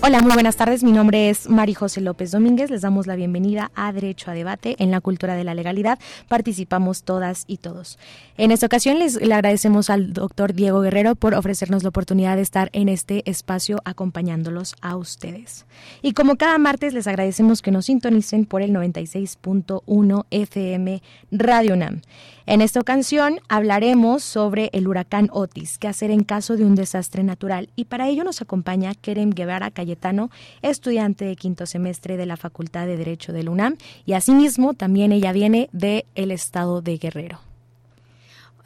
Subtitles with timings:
[0.00, 0.84] Hola, muy buenas tardes.
[0.84, 2.70] Mi nombre es Mari José López Domínguez.
[2.70, 5.98] Les damos la bienvenida a Derecho a Debate en la Cultura de la Legalidad.
[6.28, 7.98] Participamos todas y todos.
[8.40, 12.42] En esta ocasión les le agradecemos al doctor Diego Guerrero por ofrecernos la oportunidad de
[12.42, 15.66] estar en este espacio acompañándolos a ustedes.
[16.02, 22.02] Y como cada martes les agradecemos que nos sintonicen por el 96.1 FM Radio NAM.
[22.46, 27.24] En esta ocasión hablaremos sobre el huracán Otis, qué hacer en caso de un desastre
[27.24, 27.70] natural.
[27.74, 30.30] Y para ello nos acompaña Kerem Guevara Cayetano,
[30.62, 33.76] estudiante de quinto semestre de la Facultad de Derecho del UNAM.
[34.06, 37.47] Y asimismo también ella viene del el estado de Guerrero.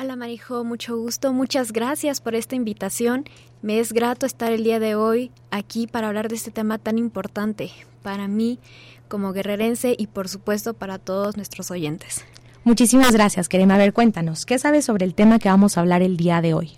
[0.03, 3.25] Hola Marijo, mucho gusto, muchas gracias por esta invitación.
[3.63, 6.99] Me es grato estar el día de hoy aquí para hablar de este tema tan
[6.99, 7.71] importante
[8.03, 8.59] para mí
[9.07, 12.25] como guerrerense y por supuesto para todos nuestros oyentes.
[12.65, 13.71] Muchísimas gracias, Kerem.
[13.71, 16.53] A ver, cuéntanos, ¿qué sabes sobre el tema que vamos a hablar el día de
[16.53, 16.73] hoy?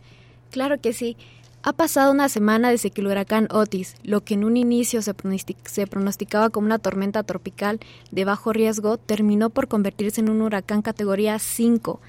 [0.50, 1.16] Claro que sí.
[1.66, 5.14] Ha pasado una semana desde que el huracán Otis, lo que en un inicio se,
[5.14, 11.38] pronosticaba como una tormenta tropical de bajo riesgo, terminó por convertirse en un huracán categoría
[11.38, 12.03] 5,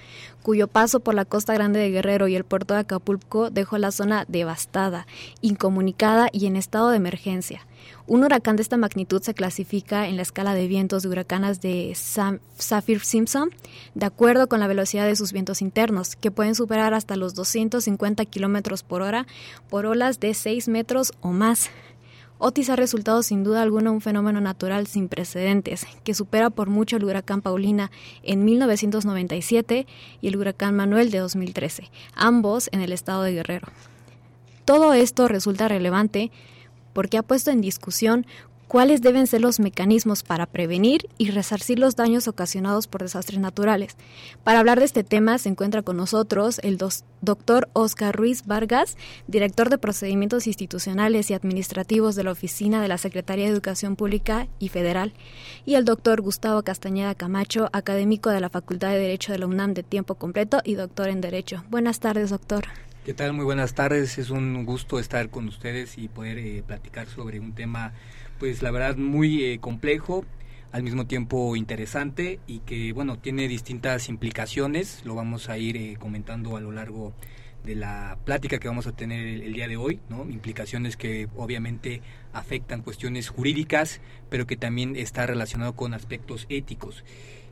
[0.45, 3.89] cuyo paso por la costa grande de Guerrero y el puerto de Acapulco dejó la
[3.89, 5.07] zona devastada,
[5.41, 7.65] incomunicada y en estado de emergencia.
[8.05, 11.95] Un huracán de esta magnitud se clasifica en la escala de vientos de huracanas de
[11.95, 13.49] Saffir-Simpson,
[13.95, 18.23] de acuerdo con la velocidad de sus vientos internos, que pueden superar hasta los 250
[18.25, 19.25] kilómetros por hora
[19.67, 21.71] por olas de 6 metros o más.
[22.47, 26.95] Otis ha resultado sin duda alguna un fenómeno natural sin precedentes, que supera por mucho
[26.95, 27.89] el huracán Paulina
[28.21, 29.87] en 1997
[30.21, 33.69] y el huracán Manuel de 2013, ambos en el estado de Guerrero.
[34.63, 36.29] Todo esto resulta relevante
[36.93, 38.27] porque ha puesto en discusión
[38.67, 43.95] cuáles deben ser los mecanismos para prevenir y resarcir los daños ocasionados por desastres naturales.
[44.43, 46.77] Para hablar de este tema se encuentra con nosotros el
[47.21, 52.97] doctor Oscar Ruiz Vargas, director de Procedimientos Institucionales y Administrativos de la Oficina de la
[52.97, 55.13] Secretaría de Educación Pública y Federal,
[55.65, 59.73] y el doctor Gustavo Castañeda Camacho, académico de la Facultad de Derecho de la UNAM
[59.73, 61.63] de tiempo completo y doctor en Derecho.
[61.69, 62.65] Buenas tardes, doctor.
[63.05, 63.33] ¿Qué tal?
[63.33, 64.17] Muy buenas tardes.
[64.17, 67.93] Es un gusto estar con ustedes y poder eh, platicar sobre un tema,
[68.39, 70.25] pues la verdad, muy eh, complejo,
[70.71, 75.03] al mismo tiempo interesante y que, bueno, tiene distintas implicaciones.
[75.05, 77.13] Lo vamos a ir eh, comentando a lo largo
[77.63, 80.29] de la plática que vamos a tener el, el, día de hoy, ¿no?
[80.29, 82.01] Implicaciones que obviamente
[82.33, 87.03] afectan cuestiones jurídicas, pero que también está relacionado con aspectos éticos.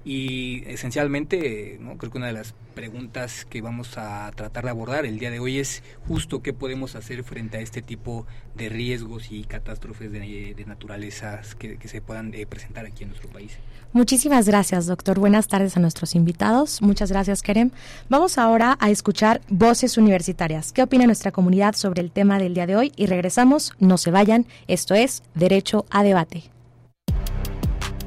[0.06, 1.98] Y esencialmente, ¿no?
[1.98, 5.40] creo que una de las preguntas que vamos a tratar de abordar el día de
[5.40, 8.26] hoy es justo qué podemos hacer frente a este tipo
[8.56, 13.10] de riesgos y catástrofes de, de naturaleza que, que, se puedan eh, presentar aquí en
[13.10, 13.54] nuestro país.
[13.94, 15.20] Muchísimas gracias, doctor.
[15.20, 16.82] Buenas tardes a nuestros invitados.
[16.82, 17.70] Muchas gracias, Kerem.
[18.10, 20.74] Vamos ahora a escuchar voces universitarias.
[20.74, 22.92] ¿Qué opina nuestra comunidad sobre el tema del día de hoy?
[22.96, 23.74] Y regresamos.
[23.80, 24.48] No se vayan.
[24.68, 26.53] Esto es Derecho a Debate.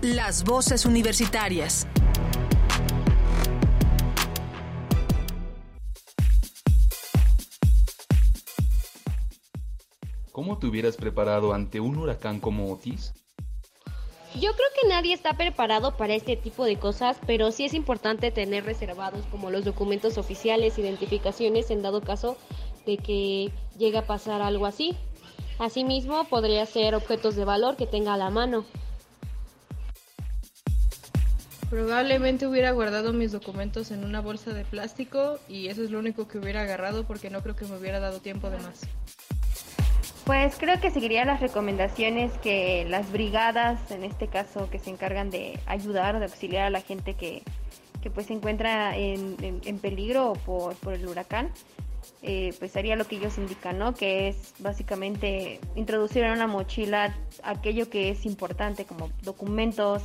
[0.02, 1.86] Las voces universitarias.
[10.32, 13.14] ¿Cómo te hubieras preparado ante un huracán como Otis?
[14.34, 18.30] Yo creo que nadie está preparado para este tipo de cosas, pero sí es importante
[18.30, 22.36] tener reservados como los documentos oficiales, identificaciones en dado caso
[22.84, 24.94] de que llegue a pasar algo así.
[25.58, 28.66] Asimismo, podría ser objetos de valor que tenga a la mano.
[31.70, 36.28] Probablemente hubiera guardado mis documentos en una bolsa de plástico y eso es lo único
[36.28, 38.82] que hubiera agarrado porque no creo que me hubiera dado tiempo de más.
[40.24, 45.30] Pues creo que seguiría las recomendaciones que las brigadas, en este caso, que se encargan
[45.30, 47.42] de ayudar, de auxiliar a la gente que,
[48.02, 51.50] que pues se encuentra en, en, en peligro por, por, el huracán,
[52.28, 53.94] eh, pues haría lo que ellos indican, ¿no?
[53.94, 60.02] Que es básicamente introducir en una mochila aquello que es importante, como documentos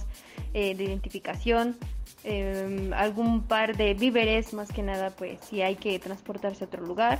[0.53, 1.77] eh, de identificación,
[2.23, 6.85] em, algún par de víveres, más que nada, pues si hay que transportarse a otro
[6.85, 7.19] lugar,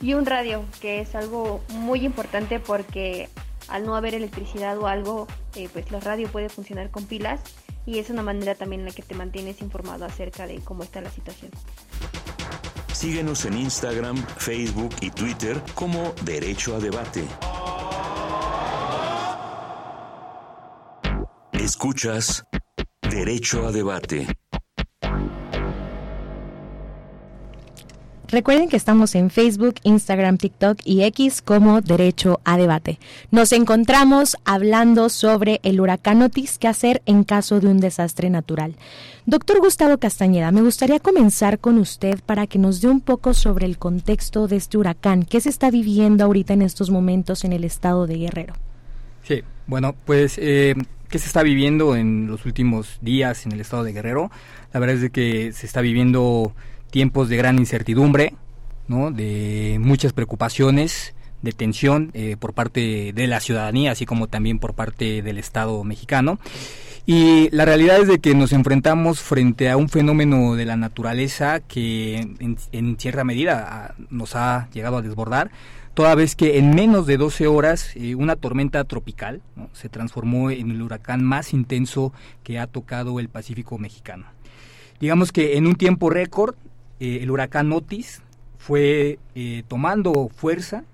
[0.00, 3.28] y un radio, que es algo muy importante porque
[3.68, 5.26] al no haber electricidad o algo,
[5.56, 7.40] eh, pues la radio puede funcionar con pilas
[7.84, 11.02] y es una manera también en la que te mantienes informado acerca de cómo está
[11.02, 11.50] la situación.
[12.96, 17.28] Síguenos en Instagram, Facebook y Twitter como Derecho a Debate.
[21.52, 22.46] Escuchas
[23.02, 24.26] Derecho a Debate.
[28.36, 32.98] Recuerden que estamos en Facebook, Instagram, TikTok y X como Derecho a Debate.
[33.30, 38.76] Nos encontramos hablando sobre el huracán Otis, qué hacer en caso de un desastre natural.
[39.24, 43.64] Doctor Gustavo Castañeda, me gustaría comenzar con usted para que nos dé un poco sobre
[43.64, 45.22] el contexto de este huracán.
[45.22, 48.52] ¿Qué se está viviendo ahorita en estos momentos en el estado de Guerrero?
[49.22, 50.74] Sí, bueno, pues, eh,
[51.08, 54.30] ¿qué se está viviendo en los últimos días en el estado de Guerrero?
[54.74, 56.52] La verdad es de que se está viviendo
[56.96, 58.32] tiempos de gran incertidumbre,
[58.88, 59.10] ¿no?
[59.10, 64.72] de muchas preocupaciones, de tensión eh, por parte de la ciudadanía, así como también por
[64.72, 66.38] parte del Estado mexicano.
[67.04, 71.60] Y la realidad es de que nos enfrentamos frente a un fenómeno de la naturaleza
[71.60, 72.30] que
[72.72, 75.50] en, cierta medida ah, nos ha llegado a desbordar,
[75.92, 79.42] toda vez que en menos de 12 horas eh, una tormenta tropical
[79.74, 84.24] se transformó en el huracán más intenso que ha tocado el Pacífico mexicano.
[84.98, 86.54] Digamos que en un tiempo récord
[87.00, 88.22] eh, el huracán Otis
[88.58, 90.84] fue eh, tomando fuerza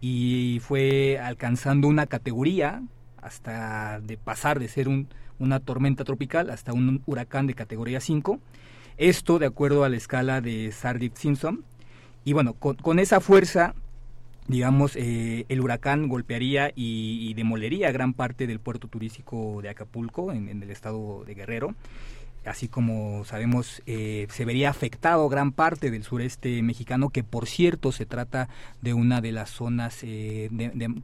[0.00, 2.82] y fue alcanzando una categoría
[3.20, 5.08] hasta de pasar de ser un,
[5.38, 8.40] una tormenta tropical hasta un huracán de categoría 5.
[8.96, 11.64] Esto de acuerdo a la escala de Sardic Simpson.
[12.24, 13.74] Y bueno, con, esa fuerza,
[14.46, 20.62] digamos, eh, el huracán golpearía y, demolería gran parte del puerto turístico de Acapulco, en
[20.62, 21.74] el estado de Guerrero
[22.44, 27.92] así como sabemos eh, se vería afectado gran parte del sureste mexicano, que por cierto
[27.92, 28.48] se trata
[28.80, 30.50] de una de las zonas eh,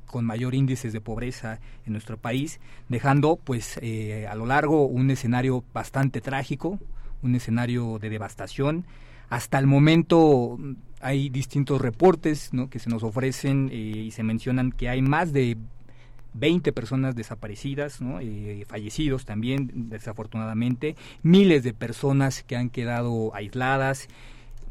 [0.07, 5.11] con mayor índices de pobreza en nuestro país, dejando pues eh, a lo largo un
[5.11, 6.79] escenario bastante trágico,
[7.23, 8.85] un escenario de devastación.
[9.29, 10.59] Hasta el momento
[11.01, 12.71] hay distintos reportes ¿no?
[12.71, 15.57] que se nos ofrecen y se mencionan que hay más de
[16.39, 18.21] 20 personas desaparecidas, ¿no?
[18.21, 24.09] Eh, fallecidos también, desafortunadamente, miles de personas que han quedado aisladas,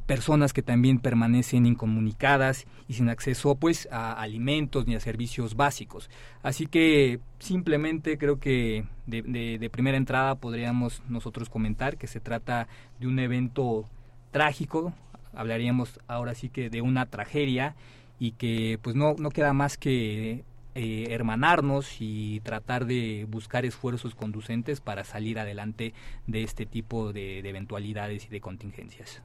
[0.06, 6.10] personas que también permanecen incomunicadas y sin acceso pues a alimentos ni a servicios básicos.
[6.44, 9.24] Así que simplemente creo que de,
[9.58, 12.68] de primera entrada podríamos nosotros comentar que se trata
[13.00, 13.86] de un evento
[14.32, 14.94] trágico,
[15.34, 17.76] hablaríamos ahora sí que de una tragedia
[18.20, 20.44] y que pues no, no queda más que
[20.78, 25.94] eh, hermanarnos y tratar de buscar esfuerzos conducentes para salir adelante
[26.28, 29.22] de este tipo de, eventualidades y de contingencias.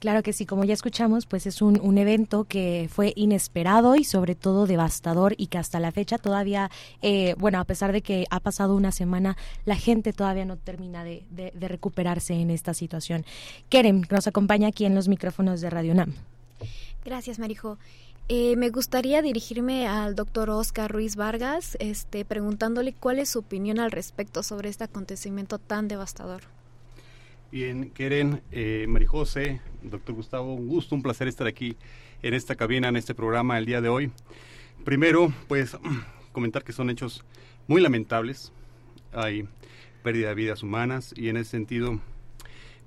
[0.00, 4.02] Claro que sí, como ya escuchamos, pues es un, un, evento que fue inesperado y
[4.02, 6.68] sobre todo devastador y que hasta la fecha todavía,
[7.00, 9.36] eh, bueno, a pesar de que ha pasado una semana,
[9.66, 13.24] la gente todavía no termina de, de, de recuperarse en esta situación.
[13.68, 16.14] Kerem nos acompaña aquí en los micrófonos de Radio NAM.
[17.04, 17.78] Gracias, Marijo.
[18.30, 23.78] Eh, me gustaría dirigirme al doctor Oscar Ruiz Vargas, este, preguntándole cuál es su opinión
[23.78, 26.42] al respecto sobre este acontecimiento tan devastador.
[27.50, 31.74] Bien, Keren, eh, Marijose, doctor Gustavo, un gusto, un placer estar aquí
[32.22, 34.12] en esta cabina, en este programa el día de hoy.
[34.84, 35.78] Primero, pues
[36.32, 37.24] comentar que son hechos
[37.66, 38.52] muy lamentables.
[39.14, 39.48] Hay
[40.02, 41.98] pérdida de vidas humanas y en ese sentido,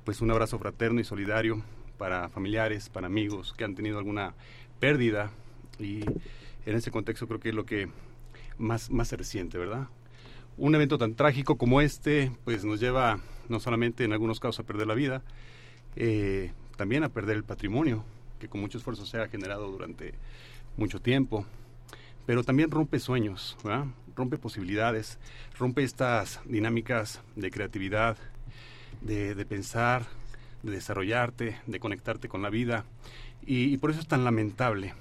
[0.04, 1.64] pues un abrazo fraterno y solidario
[1.98, 4.36] para familiares, para amigos que han tenido alguna
[4.82, 5.32] pérdida.
[5.80, 6.02] Y
[6.66, 7.88] en ese contexto creo que es lo que
[8.58, 9.88] más, más se resiente, ¿verdad?
[10.58, 14.64] Un evento tan trágico como este, pues nos lleva no solamente en algunos casos a
[14.64, 15.24] perder la vida,
[15.96, 18.04] eh, también a perder el patrimonio
[18.40, 20.14] que con mucho esfuerzo se ha generado durante
[20.78, 21.46] mucho tiempo,
[22.26, 23.58] pero también rompe sueños,
[24.16, 25.20] rompe posibilidades,
[25.60, 28.18] rompe estas dinámicas de creatividad,
[29.02, 30.08] de, de pensar,
[30.64, 32.86] de desarrollarte, de conectarte con la vida
[33.46, 34.94] y, por eso es tan lamentable.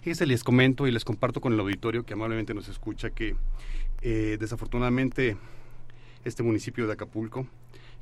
[0.00, 3.36] Fíjense, les comento y les comparto con el auditorio que amablemente nos escucha que
[4.02, 5.36] eh, desafortunadamente
[6.24, 7.46] este municipio de Acapulco,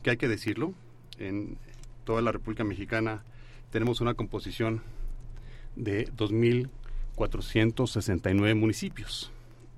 [0.02, 0.74] que hay que decirlo,
[1.18, 1.56] en
[2.04, 3.22] toda la República Mexicana
[3.70, 4.82] tenemos una composición
[5.76, 9.30] de 2.469 municipios.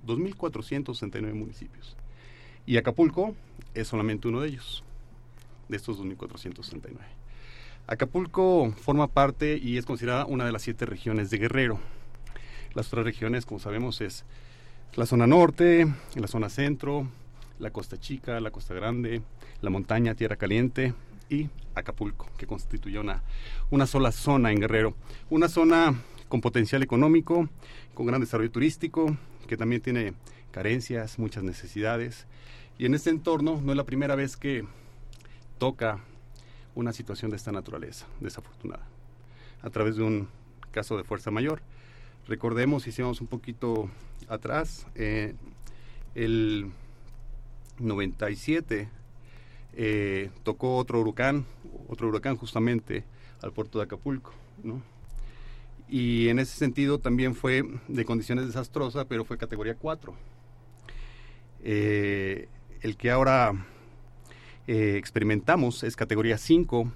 [0.06, 1.96] 2.469 municipios.
[2.66, 3.34] Y Acapulco
[3.74, 4.84] es solamente uno de ellos,
[5.68, 7.15] de estos 2.469.
[7.88, 11.78] Acapulco forma parte y es considerada una de las siete regiones de Guerrero.
[12.74, 14.24] Las otras regiones, como sabemos, es
[14.96, 17.08] la zona norte, la zona centro,
[17.60, 19.22] la costa chica, la costa grande,
[19.60, 20.94] la montaña, tierra caliente
[21.30, 23.22] y Acapulco, que constituye una,
[23.70, 24.96] una sola zona en Guerrero.
[25.30, 25.94] Una zona
[26.28, 27.48] con potencial económico,
[27.94, 29.16] con gran desarrollo turístico,
[29.46, 30.14] que también tiene
[30.50, 32.26] carencias, muchas necesidades.
[32.78, 34.64] Y en este entorno no es la primera vez que
[35.58, 36.00] toca
[36.76, 38.86] una situación de esta naturaleza, desafortunada,
[39.62, 40.28] a través de un
[40.70, 41.60] caso de fuerza mayor.
[42.28, 43.90] Recordemos, hicimos un poquito
[44.28, 45.34] atrás, eh,
[46.14, 46.70] el
[47.78, 48.88] 97
[49.72, 51.46] eh, tocó otro huracán,
[51.88, 53.04] otro huracán justamente
[53.42, 54.82] al puerto de Acapulco, ¿no?
[55.88, 60.14] Y en ese sentido también fue de condiciones desastrosas, pero fue categoría 4.
[61.62, 62.48] Eh,
[62.80, 63.52] el que ahora
[64.66, 66.90] eh, experimentamos es categoría 5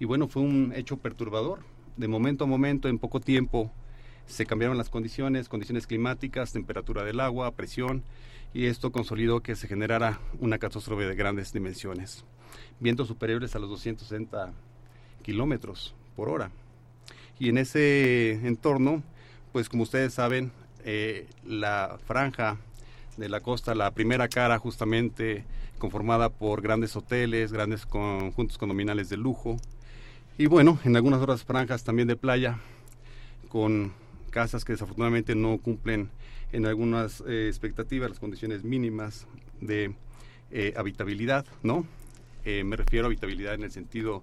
[0.00, 1.60] y bueno, fue un hecho perturbador.
[1.96, 3.72] De momento a momento, en poco tiempo,
[4.26, 8.04] se cambiaron las condiciones, condiciones climáticas, temperatura del agua, presión,
[8.54, 12.24] y esto consolidó que se generara una catástrofe de grandes dimensiones.
[12.78, 14.52] Vientos superiores a los 260
[15.22, 16.50] kilómetros por hora.
[17.40, 19.02] Y en ese entorno,
[19.52, 20.52] pues como ustedes saben,
[20.84, 22.58] eh, la franja
[23.18, 25.44] de la costa, la primera cara justamente
[25.78, 29.58] conformada por grandes hoteles, grandes conjuntos condominales de lujo,
[30.40, 32.60] y bueno, en algunas otras franjas también de playa,
[33.48, 33.92] con
[34.30, 36.10] casas que desafortunadamente no cumplen
[36.52, 39.26] en algunas eh, expectativas las condiciones mínimas
[39.60, 39.94] de
[40.52, 41.84] eh, habitabilidad, ¿no?
[42.44, 44.22] Eh, me refiero a habitabilidad en el sentido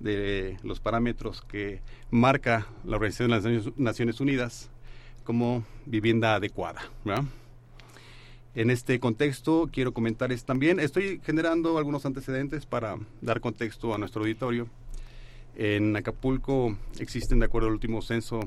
[0.00, 4.70] de los parámetros que marca la Organización de las Naciones Unidas
[5.24, 6.82] como vivienda adecuada.
[8.56, 14.20] En este contexto quiero comentarles también, estoy generando algunos antecedentes para dar contexto a nuestro
[14.22, 14.68] auditorio.
[15.56, 18.38] En Acapulco existen, de acuerdo al último censo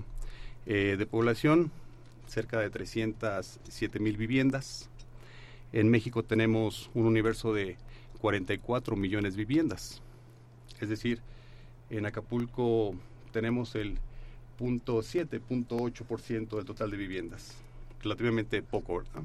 [0.66, 1.72] de población,
[2.26, 4.90] cerca de 307 mil viviendas.
[5.74, 7.76] En México tenemos un universo de
[8.22, 10.02] 44 millones de viviendas.
[10.80, 11.22] Es decir,
[11.90, 12.96] en Acapulco
[13.34, 13.98] tenemos el
[14.58, 17.58] 0.7, del total de viviendas.
[18.02, 19.24] Relativamente poco, ¿verdad?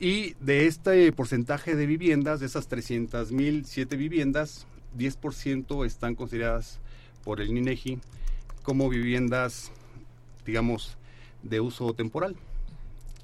[0.00, 4.66] Y de este porcentaje de viviendas, de esas 300 mil, 7 viviendas,
[4.98, 6.80] 10% están consideradas
[7.22, 8.00] por el INEGI
[8.62, 9.70] como viviendas,
[10.44, 10.96] digamos,
[11.42, 12.36] de uso temporal,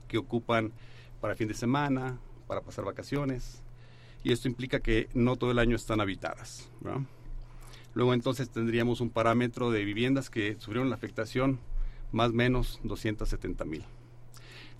[0.06, 0.72] que ocupan
[1.20, 3.62] para fin de semana, para pasar vacaciones,
[4.22, 6.68] y esto implica que no todo el año están habitadas.
[7.94, 11.58] Luego entonces tendríamos un parámetro de viviendas que sufrieron la afectación
[12.12, 13.84] más o menos 270 mil.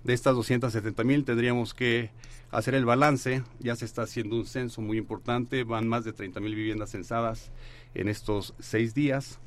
[0.03, 2.09] De estas 270 mil tendríamos que
[2.49, 6.39] hacer el balance, ya se está haciendo un censo muy importante, van más de 30
[6.39, 7.51] mil viviendas censadas
[7.93, 9.39] en estos seis días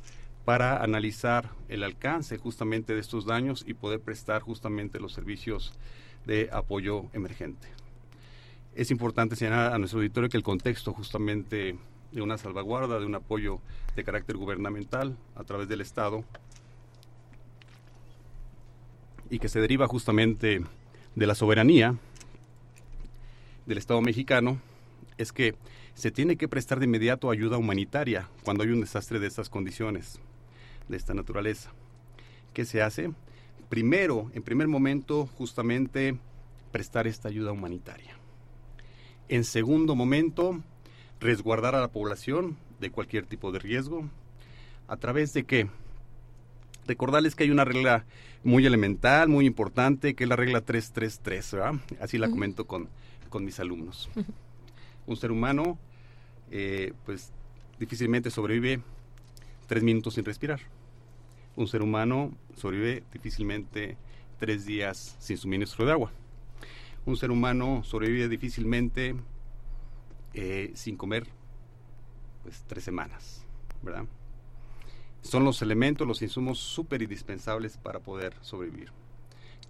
[0.44, 5.72] para analizar el alcance justamente de estos daños y poder prestar justamente los servicios
[6.24, 7.68] de apoyo emergente.
[8.74, 11.76] Es importante señalar a nuestro auditorio que el contexto justamente
[12.12, 13.60] de una salvaguarda, de un apoyo
[13.96, 16.24] de carácter gubernamental a través del Estado
[19.30, 20.62] y que se deriva justamente
[21.14, 21.96] de la soberanía
[23.66, 24.60] del Estado mexicano,
[25.16, 25.54] es que
[25.94, 30.20] se tiene que prestar de inmediato ayuda humanitaria cuando hay un desastre de estas condiciones
[30.88, 31.72] de esta naturaleza.
[32.52, 33.12] ¿Qué se hace?
[33.68, 36.18] Primero, en primer momento, justamente
[36.72, 38.16] prestar esta ayuda humanitaria.
[39.28, 40.60] En segundo momento,
[41.20, 44.08] resguardar a la población de cualquier tipo de riesgo.
[44.88, 45.68] ¿A través de qué?
[46.86, 48.04] Recordarles que hay una regla
[48.42, 51.74] muy elemental, muy importante, que es la regla 333, ¿verdad?
[52.00, 52.88] Así la comento con,
[53.30, 54.10] con mis alumnos.
[55.06, 55.78] Un ser humano,
[56.50, 57.32] eh, pues,
[57.78, 58.80] difícilmente sobrevive
[59.66, 60.60] tres minutos sin respirar.
[61.56, 63.96] Un ser humano sobrevive difícilmente
[64.38, 66.12] tres días sin suministro de agua.
[67.06, 69.14] Un ser humano sobrevive difícilmente
[70.32, 71.26] eh, sin comer
[72.42, 73.44] pues tres semanas,
[73.82, 74.04] ¿verdad?
[75.24, 78.92] Son los elementos, los insumos súper indispensables para poder sobrevivir.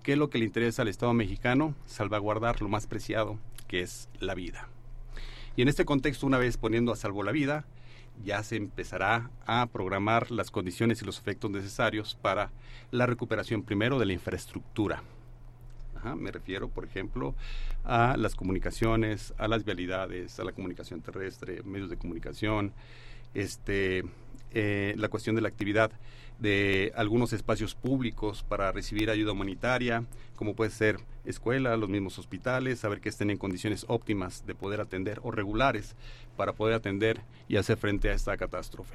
[0.03, 1.77] ¿Qué es lo que le interesa al Estado mexicano?
[1.87, 4.69] Salvaguardar lo más preciado, que es la vida.
[5.55, 7.65] Y en este contexto, una vez poniendo a salvo la vida,
[8.25, 12.51] ya se empezará a programar las condiciones y los efectos necesarios para
[12.91, 15.05] la recuperación primero de la infraestructura.
[16.17, 17.37] me refiero, por ejemplo,
[17.85, 22.73] a las comunicaciones, a las vialidades, a la comunicación terrestre, medios de comunicación,
[23.35, 24.05] este,
[24.55, 25.91] eh, la cuestión de la actividad
[26.39, 30.05] de algunos espacios públicos para recibir ayuda humanitaria,
[30.37, 34.81] como puede ser escuela, los mismos hospitales, saber que estén en condiciones óptimas de poder
[34.81, 35.95] atender o regulares
[36.37, 38.95] para poder atender y hacer frente a esta catástrofe.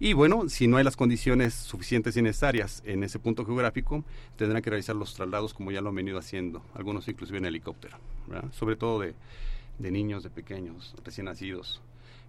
[0.00, 4.04] Y bueno, si no hay las condiciones suficientes y necesarias en ese punto geográfico,
[4.36, 7.98] tendrán que realizar los traslados como ya lo han venido haciendo, algunos inclusive en helicóptero,
[8.52, 9.14] sobre todo de,
[9.80, 11.80] de niños, de pequeños, recién nacidos,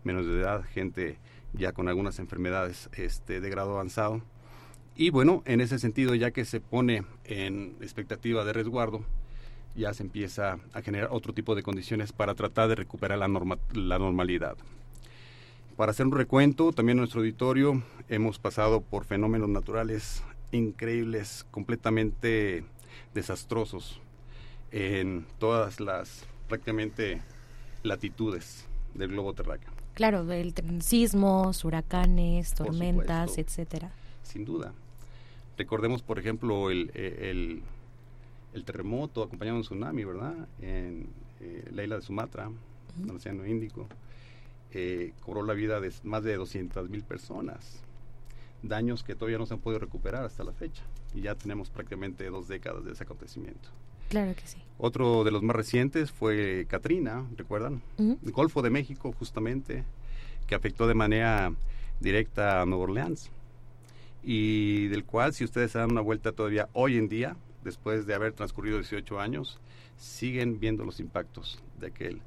[0.03, 1.17] menos de edad, gente
[1.53, 4.21] ya con algunas enfermedades este, de grado avanzado.
[4.95, 9.03] Y bueno, en ese sentido, ya que se pone en expectativa de resguardo,
[9.75, 13.27] ya se empieza a generar otro tipo de condiciones para tratar de recuperar la,
[13.73, 14.57] la normalidad.
[15.77, 22.65] Para hacer un recuento, también en nuestro auditorio hemos pasado por fenómenos naturales increíbles, completamente
[23.13, 24.01] desastrosos
[24.71, 27.21] en todas las prácticamente
[27.83, 29.78] latitudes del globo terráqueo.
[29.99, 33.91] Claro, el, sismos, huracanes, tormentas, etcétera.
[34.23, 34.71] Sin duda.
[35.57, 40.47] Recordemos, por ejemplo, el, el, terremoto acompañado de un tsunami, ¿verdad?
[40.61, 41.09] En
[41.41, 42.45] eh, la isla de Sumatra,
[42.97, 43.89] en el Océano Índico
[44.71, 47.81] eh, cobró la vida de más de 200 mil personas.
[48.63, 50.83] Daños que todavía no se han podido recuperar hasta la fecha.
[51.13, 53.67] Y ya tenemos prácticamente dos décadas de ese acontecimiento.
[54.09, 54.57] Claro que sí.
[54.77, 57.81] Otro de los más recientes fue Katrina, ¿recuerdan?
[57.97, 59.83] El Golfo de México, justamente,
[60.47, 61.53] que afectó de manera
[61.99, 63.29] directa a Nueva Orleans.
[64.23, 68.33] Y del cual, si ustedes dan una vuelta todavía hoy en día, después de haber
[68.33, 69.59] transcurrido 18 años,
[69.97, 72.21] siguen viendo los impactos de aquel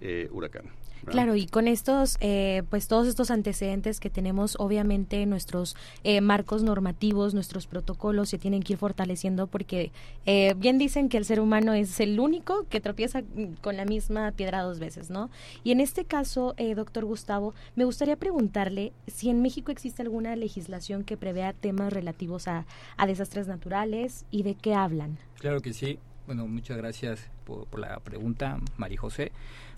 [0.00, 0.64] eh, huracán.
[1.06, 6.62] Claro, y con estos, eh, pues todos estos antecedentes que tenemos, obviamente nuestros eh, marcos
[6.62, 9.90] normativos, nuestros protocolos se tienen que ir fortaleciendo porque
[10.26, 13.22] eh, bien dicen que el ser humano es el único que tropieza
[13.60, 15.30] con la misma piedra dos veces, ¿no?
[15.64, 21.04] Y en este caso, doctor Gustavo, me gustaría preguntarle si en México existe alguna legislación
[21.04, 22.66] que prevea temas relativos a,
[22.96, 25.18] a desastres naturales y de qué hablan.
[25.38, 25.98] Claro que sí.
[26.26, 29.32] Bueno, muchas gracias por, por la pregunta, María José.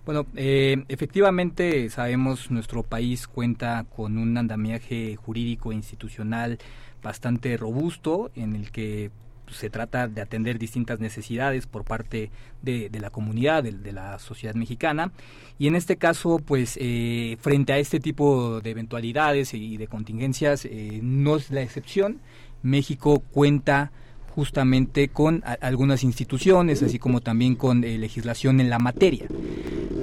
[0.05, 6.59] Bueno, eh, efectivamente sabemos nuestro país cuenta con un andamiaje jurídico e institucional
[7.03, 9.11] bastante robusto en el que
[9.51, 12.31] se trata de atender distintas necesidades por parte
[12.63, 15.13] de, la comunidad, de, la sociedad mexicana.
[15.59, 20.65] Y en este caso, pues, eh, frente a este tipo de eventualidades y de contingencias,
[20.65, 22.21] eh, no es la excepción.
[22.63, 23.93] México cuenta
[24.35, 29.29] justamente con algunas instituciones, así como también con eh, legislación en la materia.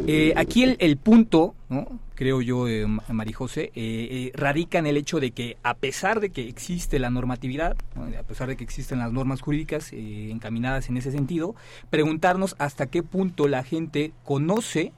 [0.08, 2.00] Eh, aquí el, punto, ¿no?
[2.16, 6.48] creo yo, eh, Marijose, eh, radica en el hecho de que a pesar de que
[6.48, 7.76] existe la normatividad,
[8.18, 11.56] a pesar de que existen las normas jurídicas encaminadas en ese sentido,
[11.90, 14.94] preguntarnos hasta qué punto la gente conoce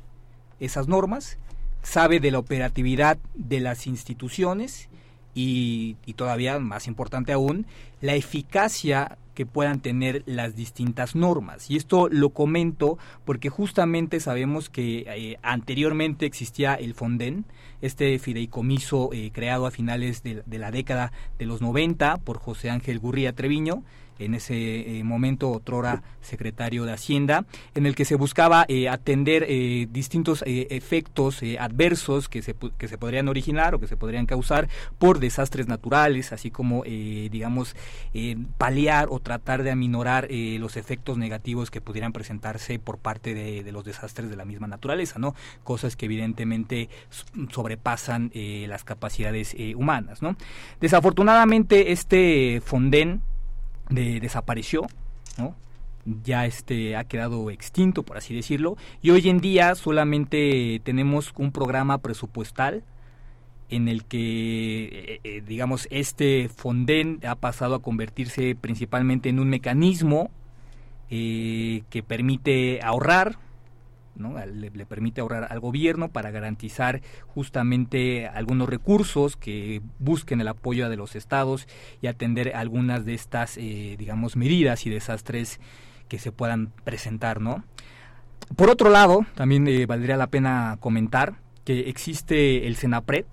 [0.60, 1.40] esas normas,
[1.82, 4.90] sabe de la operatividad de las instituciones
[5.34, 7.66] y, y, todavía más importante aún,
[8.00, 11.70] la eficacia que puedan tener las distintas normas.
[11.70, 17.46] Y esto lo comento porque justamente sabemos que eh, anteriormente existía el Fonden,
[17.82, 22.70] este fideicomiso eh, creado a finales de, de, la década de los 90 por José
[22.70, 23.84] Ángel Gurría Treviño,
[24.20, 27.46] en ese eh, momento otrora secretario de Hacienda,
[27.76, 32.98] en el que se buscaba eh, atender eh, distintos efectos adversos que se, que se
[32.98, 37.76] podrían originar o que se podrían causar por desastres naturales, así como, digamos,
[38.58, 43.72] paliar o tratar de aminorar los efectos negativos que pudieran presentarse por parte de, de,
[43.72, 45.36] los desastres de la misma naturaleza, ¿no?
[45.64, 46.90] Cosas que evidentemente
[47.52, 50.36] sobrepasan las capacidades humanas, ¿no?
[50.80, 53.22] Desafortunadamente, este Fonden,
[53.90, 54.88] de, desapareció,
[56.24, 58.78] ya este ha quedado extinto por así decirlo.
[59.02, 62.84] Y hoy en día solamente tenemos un programa presupuestal
[63.70, 69.50] en el que eh, eh, digamos este Fonden ha pasado a convertirse principalmente en un
[69.50, 70.30] mecanismo
[71.10, 73.38] eh, que permite ahorrar
[74.16, 80.98] le, permite ahorrar al gobierno para garantizar justamente algunos recursos que busquen el apoyo de
[80.98, 81.68] los estados
[82.02, 85.60] y atender algunas de estas, eh, digamos, medidas y desastres
[86.08, 87.64] que se puedan presentar, ¿no?
[88.56, 93.26] Por otro lado, también eh, valdría la pena comentar que existe el Senapred,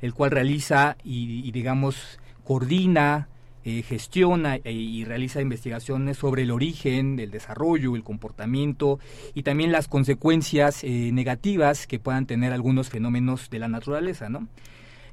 [0.00, 3.28] el cual realiza y digamos, coordina
[3.64, 8.98] eh, gestiona eh, y realiza investigaciones sobre el origen, el desarrollo, el comportamiento
[9.34, 14.48] y también las consecuencias eh, negativas que puedan tener algunos fenómenos de la naturaleza, ¿no?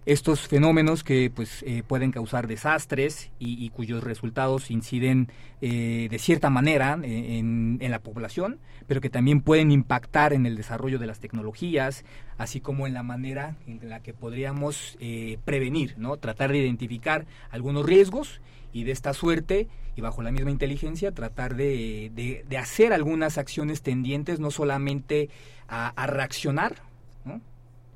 [0.06, 5.30] Estos fenómenos que pues eh, pueden causar desastres y, cuyos resultados inciden
[5.62, 10.56] eh, de cierta manera eh, en, la población, pero que también pueden impactar en el
[10.56, 12.04] desarrollo de las tecnologías,
[12.38, 14.98] así como en la manera en la que podríamos
[15.46, 16.18] prevenir, ¿no?
[16.18, 18.42] tratar de identificar algunos riesgos
[18.74, 22.12] y de esta suerte y bajo la misma inteligencia tratar de,
[22.48, 25.30] de, hacer algunas acciones tendientes no solamente
[25.68, 26.76] a, reaccionar.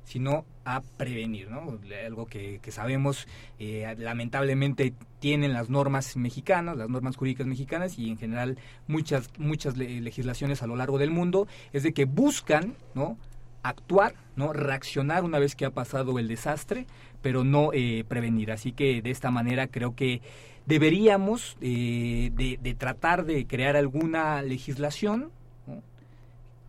[0.06, 1.80] Sino a prevenir, ¿no?
[2.06, 3.28] Algo que, sabemos
[3.60, 9.78] eh, lamentablemente tienen las normas mexicanas, las normas jurídicas mexicanas y en general muchas muchas
[9.78, 13.18] legislaciones a lo largo del mundo es de que buscan, ¿no?
[13.64, 14.54] actuar, ¿no?
[14.54, 16.86] reaccionar una vez que ha pasado el desastre,
[17.22, 18.52] pero no eh, prevenir.
[18.52, 20.22] Así que de esta manera creo que
[20.66, 25.32] deberíamos eh, de, tratar de crear alguna legislación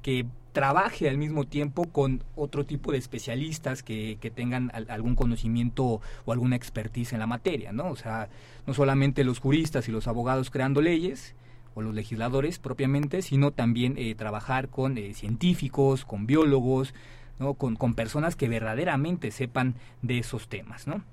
[0.03, 0.25] que
[0.57, 6.33] trabaje al mismo tiempo con otro tipo de especialistas que, que tengan algún conocimiento o
[6.33, 7.91] alguna expertise en la materia, ¿no?
[7.91, 8.31] O sea,
[8.67, 11.35] no solamente los juristas y los abogados creando leyes,
[11.75, 16.95] o los legisladores propiamente, sino también eh, trabajar con eh, científicos, con biólogos,
[17.39, 17.53] ¿no?
[17.53, 21.05] Con, con, personas que verdaderamente sepan de esos temas, ¿no?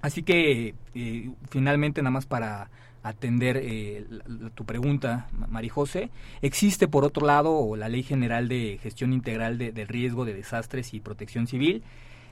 [0.00, 2.68] Así que eh, finalmente nada más para
[3.02, 4.04] atender eh,
[4.54, 6.10] tu pregunta, Marijose.
[6.40, 10.94] Existe, por otro lado, la Ley General de Gestión Integral de, del Riesgo de Desastres
[10.94, 11.82] y Protección Civil,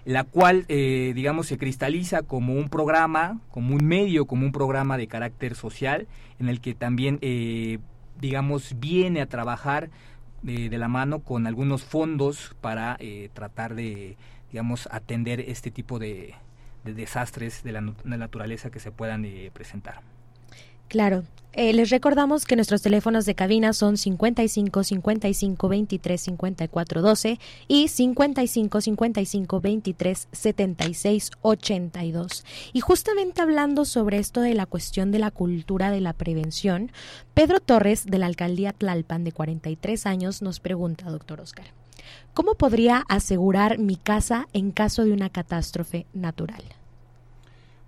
[0.05, 4.97] la cual, eh, digamos, se cristaliza como un programa, como un medio, como un programa
[4.97, 6.07] de carácter social,
[6.39, 7.79] en el que también, eh,
[8.21, 9.91] digamos, viene a trabajar
[10.43, 12.99] de la mano con algunos fondos para
[13.35, 14.17] tratar de,
[14.51, 16.33] digamos, atender este tipo de,
[16.83, 20.01] desastres de la, naturaleza que se puedan presentar.
[20.91, 21.23] Claro.
[21.53, 27.89] Eh, les recordamos que nuestros teléfonos de cabina son 55 55 23 54 12 y
[27.89, 32.45] 55 55 23 76 82.
[32.73, 36.91] Y justamente hablando sobre esto de la cuestión de la cultura de la prevención,
[37.35, 41.67] Pedro Torres de la alcaldía Tlalpan de 43 años nos pregunta, doctor Oscar,
[42.35, 46.63] ¿cómo podría asegurar mi casa en caso de una catástrofe natural?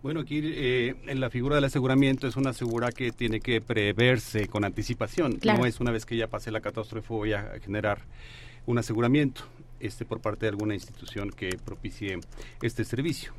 [0.02, 4.48] Bueno, aquí eh, en la figura del aseguramiento es una segura que tiene que preverse
[4.48, 5.38] con anticipación.
[5.44, 8.00] No es una vez que ya pase la catástrofe voy a generar
[8.66, 9.42] un aseguramiento
[9.78, 12.18] este por parte de alguna institución que propicie
[12.62, 13.32] este servicio.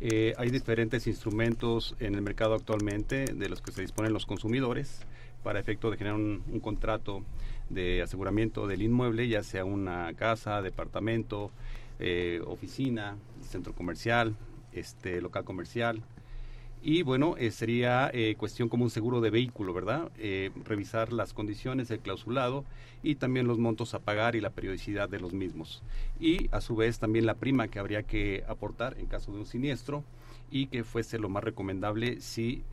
[0.00, 5.00] Eh, hay diferentes instrumentos en el mercado actualmente de los que se disponen los consumidores
[5.42, 7.24] para efecto de generar un contrato
[7.68, 11.50] de aseguramiento del inmueble, ya sea una casa, departamento,
[12.02, 14.34] eh, oficina, centro comercial,
[14.72, 16.02] este local comercial.
[16.82, 20.10] Y bueno, eh, sería eh, cuestión como un seguro de vehículo, ¿verdad?
[20.18, 22.64] Eh, revisar las condiciones, el clausulado
[23.02, 25.82] y también los montos a pagar y la periodicidad de los mismos.
[26.18, 29.46] Y a su vez también la prima que habría que aportar en caso de un
[29.46, 30.04] siniestro
[30.50, 32.64] y que fuese lo más recomendable si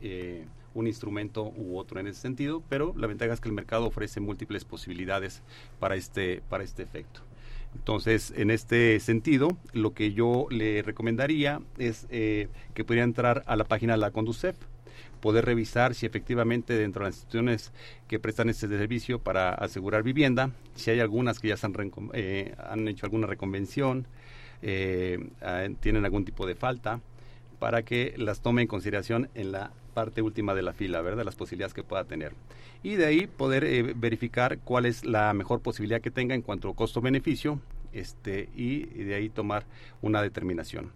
[0.74, 4.20] un instrumento u otro en ese sentido, pero la ventaja es que el mercado ofrece
[4.20, 5.42] múltiples posibilidades
[5.78, 7.27] para este, para este efecto.
[7.74, 13.56] Entonces, en este sentido, lo que yo le recomendaría es eh, que pudiera entrar a
[13.56, 14.56] la página de la Conducef,
[15.20, 17.72] poder revisar si efectivamente dentro de las instituciones
[18.06, 21.74] que prestan este servicio para asegurar vivienda, si hay algunas que ya han,
[22.12, 24.06] eh, han hecho alguna reconvención,
[24.62, 27.00] eh, ah, tienen algún tipo de falta,
[27.58, 31.24] para que las tome en consideración en la parte última de la fila, ¿verdad?
[31.24, 32.32] Las posibilidades que pueda tener.
[32.82, 36.68] Y de ahí poder eh, verificar cuál es la mejor posibilidad que tenga en cuanto
[36.68, 37.60] a costo-beneficio
[37.92, 39.64] este, y, de ahí tomar
[40.02, 40.92] una determinación.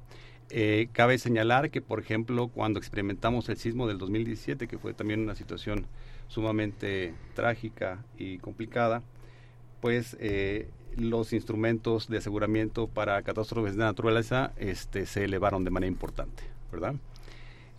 [0.50, 5.20] Eh, cabe señalar que, por ejemplo, cuando experimentamos el sismo del 2017, que fue también
[5.20, 5.87] una situación
[6.28, 9.02] sumamente trágica y complicada,
[9.81, 15.88] pues eh, los instrumentos de aseguramiento para catástrofes de naturaleza este, se elevaron de manera
[15.88, 16.94] importante, ¿verdad?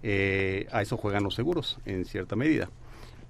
[0.04, 2.70] Eh, a eso juegan los seguros, en cierta medida.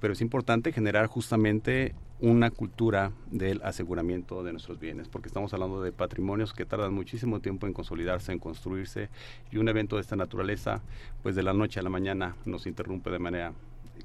[0.01, 5.81] Pero es importante generar justamente una cultura del aseguramiento de nuestros bienes, porque estamos hablando
[5.81, 9.09] de patrimonios que tardan muchísimo tiempo en consolidarse, en construirse,
[9.51, 10.81] y un evento de esta naturaleza,
[11.21, 13.53] pues de la noche a la mañana nos interrumpe de manera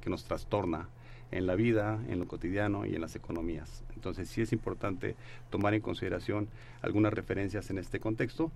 [0.00, 0.88] que nos trastorna
[1.30, 3.84] en la vida, en lo cotidiano y en las economías.
[3.94, 5.14] Entonces sí es importante
[5.50, 6.48] tomar en consideración
[6.82, 8.50] algunas referencias en este contexto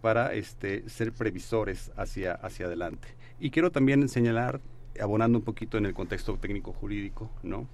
[0.00, 3.08] para este, ser previsores hacia, hacia adelante.
[3.40, 4.60] Y quiero también señalar,
[5.00, 7.66] abonando un poquito en el contexto técnico jurídico, ¿no?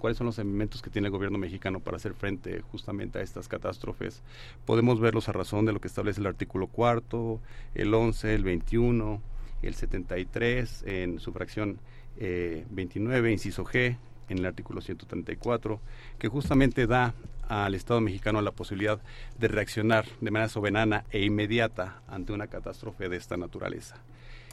[0.00, 3.46] cuáles son los elementos que tiene el gobierno mexicano para hacer frente justamente a estas
[3.46, 4.22] catástrofes.
[4.64, 7.40] Podemos verlos a razón de lo que establece el artículo cuarto,
[7.74, 9.20] el 11, el 21,
[9.62, 11.78] el 73 en su fracción
[12.18, 13.96] 29, eh, inciso G,
[14.28, 15.80] en el artículo 134,
[16.18, 17.14] que justamente da
[17.50, 19.00] al Estado mexicano la posibilidad
[19.36, 23.96] de reaccionar de manera soberana e inmediata ante una catástrofe de esta naturaleza,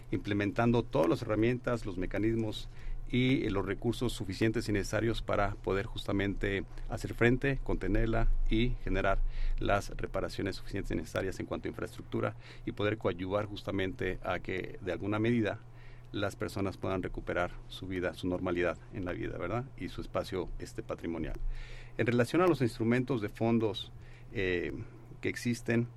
[0.10, 2.70] implementando todas las herramientas, los mecanismos
[3.12, 9.20] y los recursos suficientes y necesarios para poder justamente hacer frente, contenerla y generar
[9.60, 12.34] las reparaciones suficientes y necesarias en cuanto a infraestructura
[12.66, 15.60] y poder coadyuvar justamente a que de alguna medida
[16.12, 19.66] las personas puedan recuperar su vida, su normalidad en la vida, ¿verdad?
[19.78, 21.40] Y su espacio este patrimonial.
[21.98, 23.92] En relación a los instrumentos de fondos
[24.32, 24.72] eh,
[25.20, 25.88] que existen,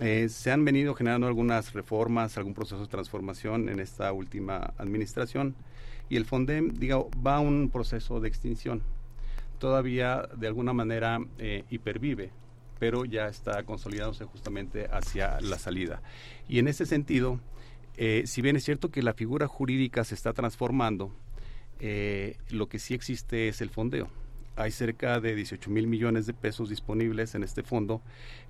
[0.00, 5.54] eh, se han venido generando algunas reformas, algún proceso de transformación en esta última administración
[6.08, 8.82] y el FONDEM, digo, va a un proceso de extinción.
[9.58, 12.30] Todavía de alguna manera eh, hipervive,
[12.78, 16.02] pero ya está consolidándose justamente hacia la salida.
[16.48, 17.40] Y en ese sentido,
[17.96, 21.12] eh, si bien es cierto que la figura jurídica se está transformando,
[22.50, 24.08] lo que sí existe es el fondeo.
[24.56, 28.02] Hay cerca de 18 mil millones de pesos disponibles en este fondo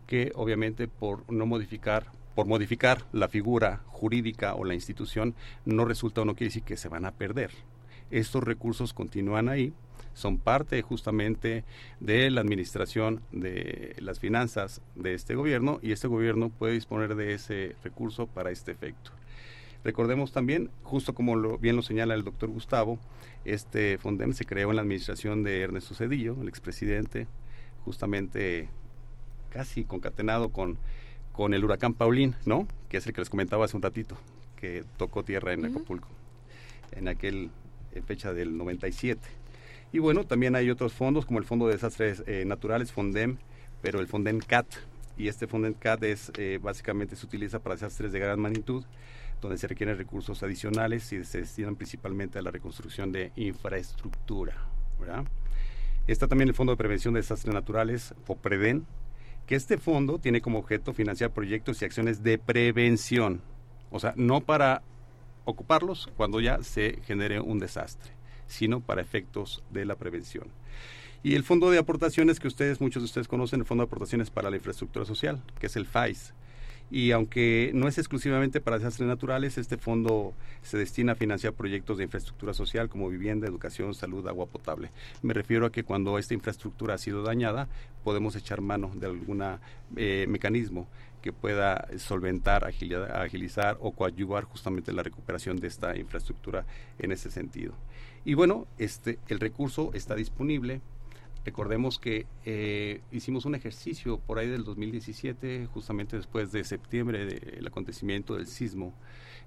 [0.07, 6.21] que obviamente por no modificar, por modificar la figura jurídica o la institución, no resulta
[6.21, 7.53] o no quiere decir que se van a perder.
[8.11, 9.73] Estos recursos continúan ahí,
[10.13, 11.65] son parte justamente
[12.01, 17.33] de la administración de las finanzas de este gobierno y este gobierno puede disponer de
[17.33, 19.11] ese recurso para este efecto.
[19.85, 22.99] Recordemos también, justo como lo, bien lo señala el doctor Gustavo,
[23.45, 27.27] este Fondem se creó en la administración de Ernesto Cedillo, el expresidente,
[27.85, 28.71] justamente
[29.51, 30.79] casi concatenado con,
[31.33, 32.67] con el huracán Paulín, ¿no?
[32.89, 34.17] Que es el que les comentaba hace un ratito,
[34.57, 36.09] que tocó tierra en Acapulco,
[36.93, 37.51] en aquel
[38.07, 39.21] fecha del 97.
[39.93, 43.37] Y bueno, también hay otros fondos como el Fondo de Desastres eh, Naturales, Fondem,
[43.83, 44.67] pero el Fondem CAT,
[45.17, 48.85] y este Fondem CAT es, eh, básicamente se utiliza para desastres de gran magnitud
[49.41, 54.55] donde se requieren recursos adicionales y se destinan principalmente a la reconstrucción de infraestructura.
[56.07, 58.87] Está también el Fondo de Prevención de Desastres Naturales, FOPREDEN,
[59.47, 63.43] que este fondo tiene como objeto financiar proyectos y acciones de prevención,
[63.91, 64.83] o sea, no para
[65.45, 68.13] ocuparlos cuando ya se genere un desastre,
[68.47, 70.49] sino para efectos de la prevención.
[71.25, 74.29] Y el fondo de aportaciones que ustedes, muchos de ustedes conocen, el Fondo de Aportaciones
[74.29, 76.35] para la Infraestructura Social, que es el FAIS,
[76.91, 81.97] y aunque no es exclusivamente para desastres naturales, este fondo se destina a financiar proyectos
[81.97, 84.91] de infraestructura social como vivienda, educación, salud, agua potable.
[85.23, 87.69] Me refiero a que cuando esta infraestructura ha sido dañada,
[88.05, 89.43] podemos echar mano de algún
[89.97, 90.89] eh, mecanismo
[91.23, 96.67] que pueda solventar, agilizar o coadyuvar justamente la recuperación de esta infraestructura
[96.99, 97.73] en ese sentido.
[98.27, 100.83] Y bueno, este, el recurso está disponible
[101.45, 107.67] Recordemos que eh, hicimos un ejercicio por ahí del 2017, justamente después de septiembre del
[107.67, 108.95] acontecimiento del sismo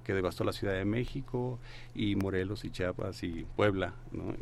[0.03, 1.59] que devastó la Ciudad de México
[1.95, 3.95] y Morelos y Chiapas y Puebla,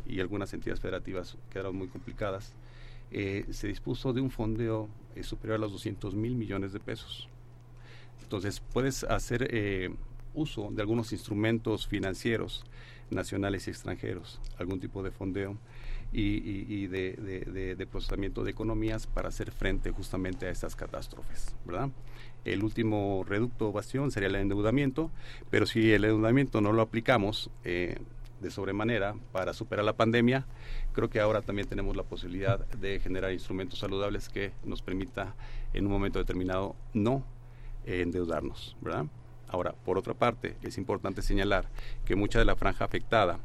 [0.05, 2.53] y algunas entidades federativas quedaron muy complicadas.
[3.11, 7.29] Eh, se dispuso de un fondeo eh, superior a los 200 mil millones de pesos.
[8.21, 9.95] Entonces, puedes hacer
[10.33, 12.65] uso de algunos instrumentos financieros
[13.09, 15.57] nacionales y extranjeros, algún tipo de fondeo
[16.17, 21.89] y, de, procesamiento de economías para hacer frente justamente a estas catástrofes, ¿verdad?
[22.45, 25.12] El último reducto o bastión sería el endeudamiento,
[25.49, 27.97] pero si el endeudamiento no lo aplicamos eh,
[28.41, 30.45] de sobremanera para superar la pandemia,
[30.93, 35.36] creo que ahora también tenemos la posibilidad de generar instrumentos saludables que nos permita
[35.73, 37.23] en un momento determinado no
[37.86, 39.06] eh, endeudarnos, ¿verdad?
[39.47, 41.67] Ahora, por otra parte, es importante señalar
[42.04, 43.39] que mucha de la franja afectada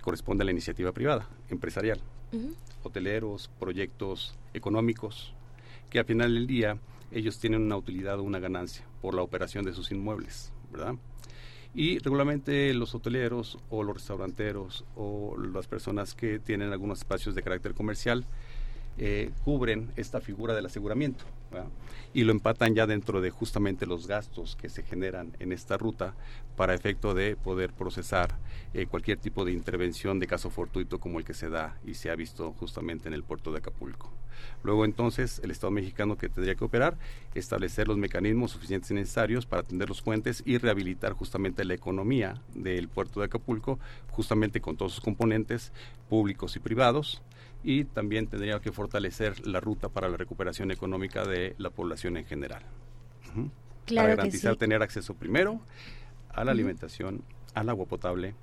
[0.00, 2.00] corresponde a la iniciativa privada, empresarial,
[2.82, 5.34] hoteleros, proyectos económicos,
[5.90, 6.78] que al final del día
[7.10, 10.94] ellos tienen una utilidad o una ganancia por la operación de sus inmuebles, ¿verdad?
[11.74, 17.42] Y regularmente los hoteleros o los restauranteros o las personas que tienen algunos espacios de
[17.42, 18.24] carácter comercial
[18.98, 21.24] eh, cubren esta figura del aseguramiento
[22.12, 26.14] y lo empatan ya dentro de justamente los gastos que se generan en esta ruta
[26.56, 28.38] para efecto de poder procesar
[28.74, 32.10] eh, cualquier tipo de intervención de caso fortuito como el que se da y se
[32.10, 34.12] ha visto justamente en el puerto de Acapulco.
[34.62, 36.96] Luego entonces el Estado mexicano que tendría que operar,
[37.34, 42.40] establecer los mecanismos suficientes y necesarios para atender los puentes y rehabilitar justamente la economía
[42.54, 43.78] del puerto de Acapulco,
[44.10, 45.72] justamente con todos sus componentes
[46.08, 47.22] públicos y privados,
[47.62, 52.24] y también tendría que fortalecer la ruta para la recuperación económica de la población en
[52.24, 52.62] general.
[53.86, 55.60] para garantizar tener acceso primero
[56.32, 57.22] a la alimentación,
[57.54, 58.34] al agua potable,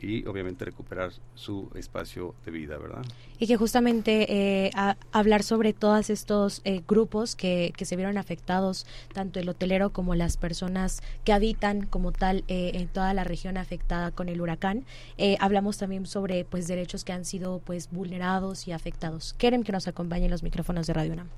[0.00, 3.04] y obviamente recuperar su espacio de vida, ¿verdad?
[3.38, 4.70] Y que justamente eh,
[5.12, 10.14] hablar sobre todos estos eh, grupos que, que, se vieron afectados, tanto el hotelero como
[10.14, 14.84] las personas que habitan como tal eh, en toda la región afectada con el huracán.
[15.40, 19.34] hablamos también sobre pues derechos que han sido pues vulnerados y afectados.
[19.38, 21.28] Quieren que nos acompañen los micrófonos de Radio UNAM.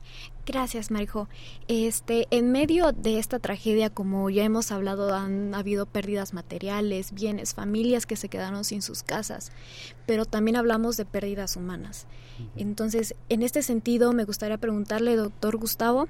[0.47, 1.29] Gracias, Marijo.
[1.69, 7.55] Este, en medio de esta tragedia, como ya hemos hablado, han habido pérdidas materiales, bienes,
[7.55, 9.53] familias que se quedaron sin sus casas,
[10.07, 12.07] pero también hablamos de pérdidas humanas.
[12.57, 16.09] Entonces, en este sentido, me gustaría preguntarle, doctor Gustavo,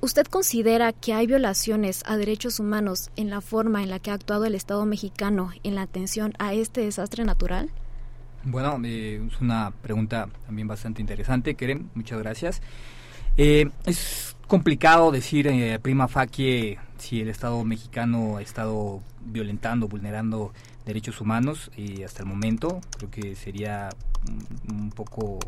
[0.00, 4.14] ¿usted considera que hay violaciones a derechos humanos en la forma en la que ha
[4.14, 7.70] actuado el Estado mexicano en la atención a este desastre natural?
[8.44, 12.62] Bueno, eh, es una pregunta también bastante interesante, Keren, muchas gracias.
[13.36, 20.52] Eh, es complicado decir eh, prima facie si el Estado mexicano ha estado violentando, vulnerando
[20.88, 23.90] derechos humanos y hasta el momento creo que sería
[24.70, 25.38] un, poco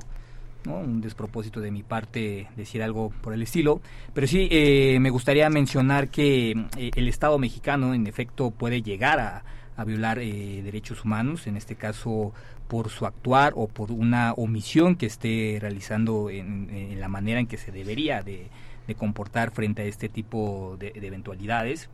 [0.66, 3.80] un despropósito de mi parte decir algo por el estilo,
[4.12, 9.18] pero sí eh, me gustaría mencionar que eh, el Estado mexicano en efecto puede llegar
[9.18, 9.42] a,
[9.86, 12.34] violar eh, derechos humanos, en este caso
[12.68, 17.56] por su actuar o por una omisión que esté realizando en, la manera en que
[17.56, 18.50] se debería de,
[18.98, 21.88] comportar frente a este tipo de, de eventualidades.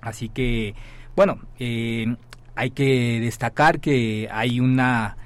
[0.00, 0.74] Así que,
[1.14, 2.14] bueno, eh,
[2.56, 5.16] hay que destacar que hay una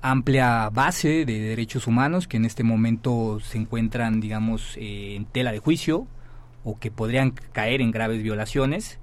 [0.00, 5.52] amplia base de derechos humanos que en este momento se encuentran, digamos, eh, en tela
[5.52, 6.06] de juicio
[6.64, 8.98] o que podrían caer en graves violaciones.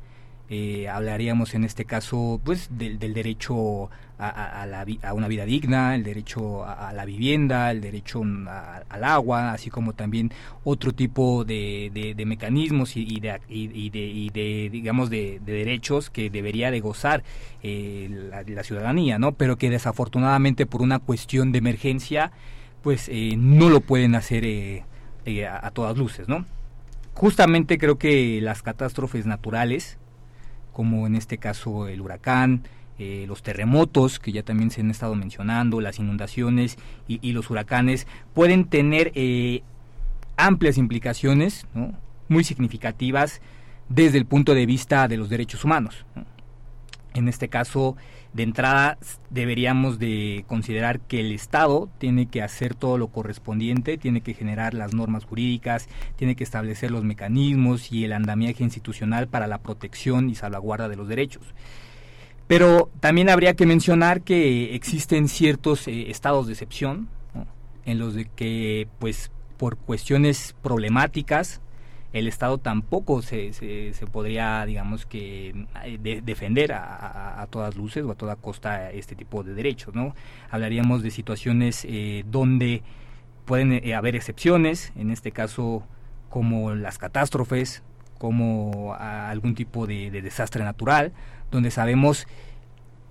[0.50, 6.04] Eh, hablaríamos en este caso pues del, derecho a, la, a, una vida digna, el
[6.04, 10.32] derecho a, la vivienda, el derecho al agua, así como también
[10.64, 13.90] otro tipo de, mecanismos y, de, y,
[14.30, 17.24] de, digamos de, derechos que debería de gozar
[17.64, 19.34] eh, la, ciudadanía, ¿no?
[19.34, 22.32] Pero que desafortunadamente por una cuestión de emergencia
[22.82, 24.84] pues eh, no lo pueden hacer
[25.44, 26.46] a, a todas luces, ¿no?
[27.14, 29.98] Justamente creo que las catástrofes naturales
[30.74, 32.64] como en este caso el huracán,
[33.00, 36.78] eh, los terremotos, que ya también se han estado mencionando, las inundaciones
[37.08, 39.64] y, los huracanes, pueden tener eh,
[40.38, 41.68] amplias implicaciones,
[42.28, 43.42] muy significativas
[43.90, 46.06] desde el punto de vista de los derechos humanos.
[47.14, 47.96] En este caso,
[48.34, 48.98] de entrada
[49.30, 54.74] deberíamos de considerar que el Estado tiene que hacer todo lo correspondiente, tiene que generar
[54.74, 60.30] las normas jurídicas, tiene que establecer los mecanismos y el andamiaje institucional para la protección
[60.30, 61.54] y salvaguarda de los derechos.
[62.48, 67.08] Pero también habría que mencionar que existen ciertos eh, estados de excepción
[67.86, 71.62] en los de que, pues, por cuestiones problemáticas,
[72.14, 78.16] el Estado tampoco se, se, podría, digamos que, eh, defender a, todas luces o a
[78.16, 80.16] toda costa este tipo de derechos, ¿no?
[80.52, 82.84] Hablaríamos de situaciones eh, donde
[83.46, 85.84] pueden eh, haber excepciones, en este caso
[86.30, 87.84] como las catástrofes,
[88.20, 91.12] como algún tipo de desastre natural,
[91.54, 92.28] donde sabemos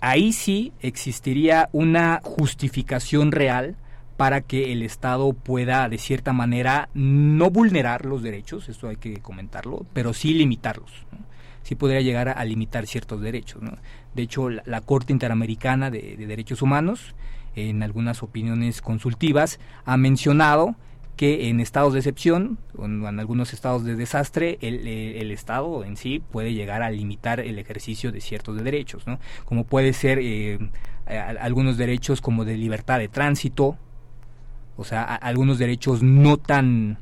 [0.00, 3.76] ahí sí existiría una justificación real
[4.16, 9.20] para que el Estado pueda de cierta manera no vulnerar los derechos, esto hay que
[9.20, 10.90] comentarlo, pero sí limitarlos.
[11.62, 13.62] Sí podría llegar a, limitar ciertos derechos.
[14.14, 17.14] De hecho, la, Corte Interamericana de, Derechos Humanos,
[17.54, 20.74] en algunas opiniones consultivas, ha mencionado
[21.22, 26.20] que en estados de excepción, o en, algunos estados de desastre, el, Estado en sí
[26.32, 29.20] puede llegar a limitar el ejercicio de ciertos derechos, ¿no?
[29.44, 30.58] como puede ser eh,
[31.06, 33.76] algunos derechos como de libertad de tránsito,
[34.76, 36.98] o sea, algunos derechos no tan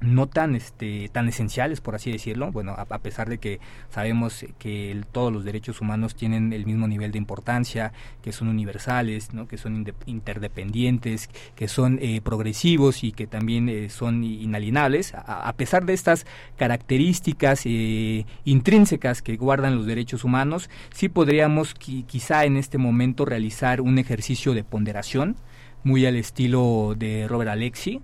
[0.00, 5.00] no tan este tan esenciales por así decirlo bueno a, pesar de que sabemos que
[5.12, 9.48] todos los derechos humanos tienen el mismo nivel de importancia que son universales ¿no?
[9.48, 15.84] que son interdependientes que son eh, progresivos y que también eh, son inalienables a, pesar
[15.84, 22.78] de estas características eh, intrínsecas que guardan los derechos humanos sí podríamos quizá en este
[22.78, 25.36] momento realizar un ejercicio de ponderación
[25.82, 28.00] muy al estilo de Robert Alexi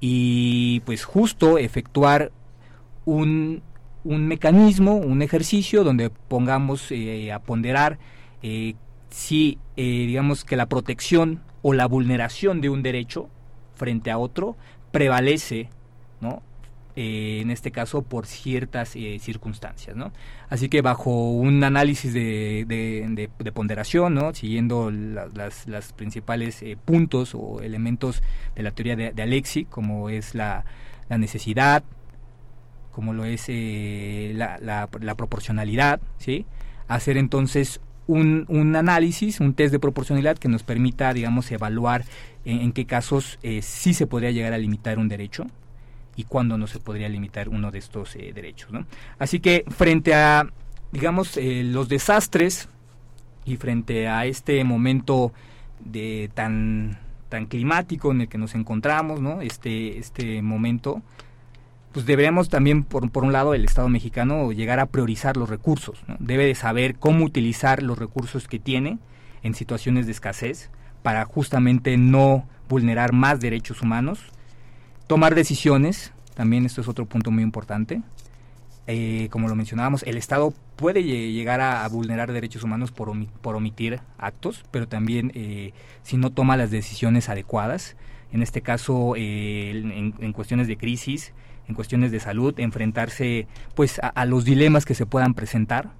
[0.00, 2.32] y pues justo efectuar
[3.04, 3.62] un,
[4.04, 7.98] un mecanismo, un ejercicio donde pongamos eh, a ponderar
[8.42, 8.74] eh,
[9.10, 13.28] si eh, digamos que la protección o la vulneración de un derecho
[13.74, 14.56] frente a otro
[14.90, 15.68] prevalece
[16.20, 16.42] ¿no?
[17.02, 19.96] Eh, en este caso por ciertas eh, circunstancias.
[19.96, 20.12] ¿no?
[20.50, 24.34] Así que bajo un análisis de, de, ponderación, ¿no?
[24.34, 28.22] siguiendo las, principales eh, puntos o elementos
[28.54, 30.66] de la teoría de, Alexi, como es la,
[31.08, 31.84] la necesidad,
[32.92, 36.02] como lo es la, la, proporcionalidad,
[36.86, 42.04] hacer entonces un, un, análisis, un test de proporcionalidad que nos permita, digamos, evaluar
[42.44, 45.46] en, qué casos eh, sí se podría llegar a limitar un derecho
[46.16, 48.72] y cuándo no se podría limitar uno de estos eh, derechos.
[48.72, 48.86] ¿no?
[49.18, 50.46] Así que frente a,
[50.92, 52.68] digamos, eh, los desastres
[53.44, 55.32] y frente a este momento
[55.80, 59.40] de tan tan climático en el que nos encontramos, ¿no?
[59.40, 61.00] Este este momento
[61.92, 66.00] pues deberíamos también, por, por, un lado, el Estado mexicano llegar a priorizar los recursos.
[66.20, 68.98] Debe de saber cómo utilizar los recursos que tiene
[69.42, 70.70] en situaciones de escasez
[71.02, 74.20] para justamente no vulnerar más derechos humanos.
[75.10, 78.00] Tomar decisiones, también esto es otro punto muy importante.
[78.86, 83.98] Eh, como lo mencionábamos, el Estado puede llegar a, vulnerar derechos humanos por, por, omitir
[84.18, 85.72] actos, pero también eh,
[86.04, 87.96] si no toma las decisiones adecuadas.
[88.30, 91.32] En este caso, eh, en, cuestiones de crisis,
[91.66, 95.90] en cuestiones de salud, enfrentarse pues a, los dilemas que se puedan presentar.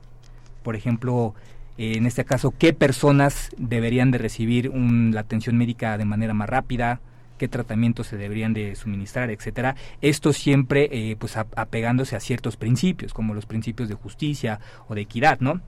[0.62, 1.34] Por ejemplo,
[1.78, 7.00] en este caso, qué personas deberían de recibir la atención médica de manera más rápida,
[7.40, 9.74] qué tratamientos se deberían de suministrar, etcétera.
[10.02, 15.00] Esto siempre eh, pues apegándose a ciertos principios, como los principios de justicia o de
[15.00, 15.62] equidad, ¿no?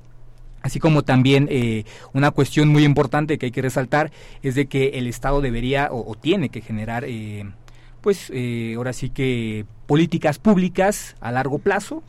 [0.61, 4.13] Así como también eh, una cuestión muy importante que hay que resaltar
[4.43, 7.07] es de que el Estado debería o, tiene que generar
[8.03, 12.03] pues eh, ahora sí que políticas públicas a largo plazo,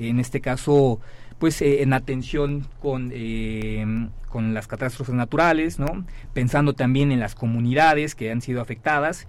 [0.00, 0.98] en este caso
[1.38, 3.84] pues eh, en atención con, eh,
[4.28, 6.04] con las catástrofes naturales, ¿no?
[6.32, 9.26] pensando también en las comunidades que han sido afectadas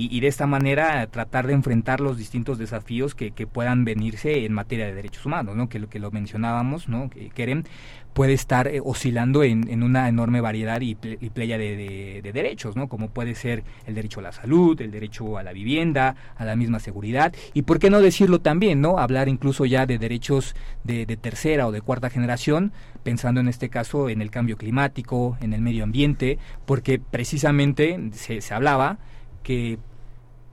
[0.00, 4.52] y, de esta manera tratar de enfrentar los distintos desafíos que, que, puedan venirse en
[4.52, 5.68] materia de derechos humanos, ¿no?
[5.68, 7.10] que lo que lo mencionábamos, ¿no?
[7.10, 7.64] que Keren
[8.12, 12.88] puede estar eh, oscilando en, en, una enorme variedad y, playa de, de, derechos, ¿no?
[12.88, 16.54] como puede ser el derecho a la salud, el derecho a la vivienda, a la
[16.54, 19.00] misma seguridad, y por qué no decirlo también, ¿no?
[19.00, 22.72] hablar incluso ya de derechos de, de tercera o de cuarta generación,
[23.02, 28.40] pensando en este caso en el cambio climático, en el medio ambiente, porque precisamente se,
[28.40, 28.98] se hablaba
[29.48, 29.78] que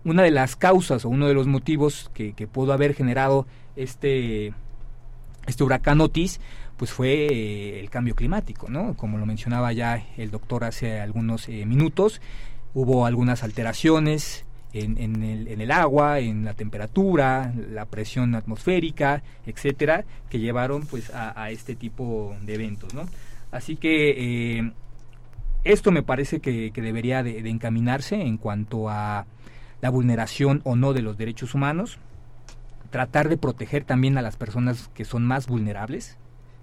[0.06, 4.54] una de las causas o uno de los motivos que, pudo haber generado este,
[5.48, 6.40] este huracán Otis,
[6.78, 8.96] pues fue eh, el cambio climático, ¿no?
[8.96, 12.22] Como lo mencionaba ya el doctor hace algunos eh, minutos,
[12.74, 19.24] hubo algunas alteraciones en, en, el, en, el, agua, en la temperatura, la presión atmosférica,
[19.46, 23.10] etcétera, que llevaron pues a, este tipo de eventos, ¿no?
[23.52, 24.72] Así que eh,
[25.66, 29.26] esto me parece que, debería de, encaminarse en cuanto a
[29.82, 31.98] la vulneración o no de los derechos humanos,
[32.92, 36.18] tratar de proteger también a las personas que son más vulnerables.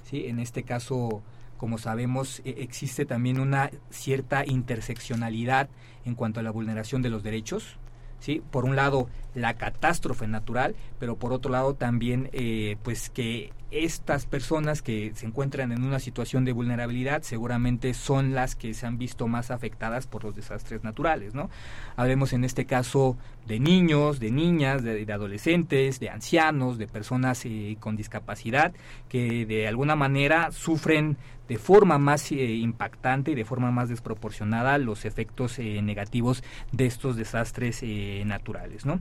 [0.05, 0.27] ¿sí?
[0.27, 1.21] En este caso,
[1.59, 5.69] como sabemos, e, existe también una cierta interseccionalidad
[6.05, 7.79] en cuanto a la vulneración de los derechos.
[8.21, 8.41] ¿sí?
[8.53, 14.27] Por un lado, la catástrofe natural, pero por otro lado también eh, pues que estas
[14.27, 18.99] personas que se encuentran en una situación de vulnerabilidad seguramente son las que se han
[18.99, 21.49] visto más afectadas por los desastres naturales, ¿no?
[21.97, 23.17] Hablemos en este caso
[23.47, 28.75] de niños, de niñas, de, adolescentes, de ancianos, de personas eh, con discapacidad
[29.09, 31.17] que de alguna manera sufren
[31.49, 37.17] de forma más eh, impactante y de forma más desproporcionada los efectos negativos de estos
[37.17, 37.83] desastres
[38.25, 39.01] naturales, ¿no?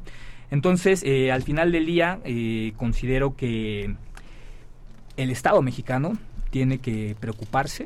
[0.52, 3.96] Entonces, eh, al final del día, eh, considero que
[5.16, 6.18] el Estado mexicano
[6.50, 7.86] tiene que preocuparse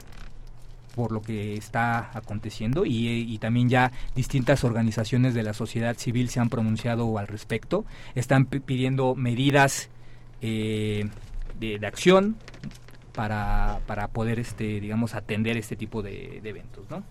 [0.95, 6.39] por lo que está aconteciendo y, también ya distintas organizaciones de la sociedad civil se
[6.39, 7.85] han pronunciado al respecto,
[8.15, 9.89] están pidiendo medidas
[10.41, 11.09] eh,
[11.59, 12.37] de, acción
[13.13, 17.03] para, para poder, este, digamos, atender este tipo de, de eventos, ¿no?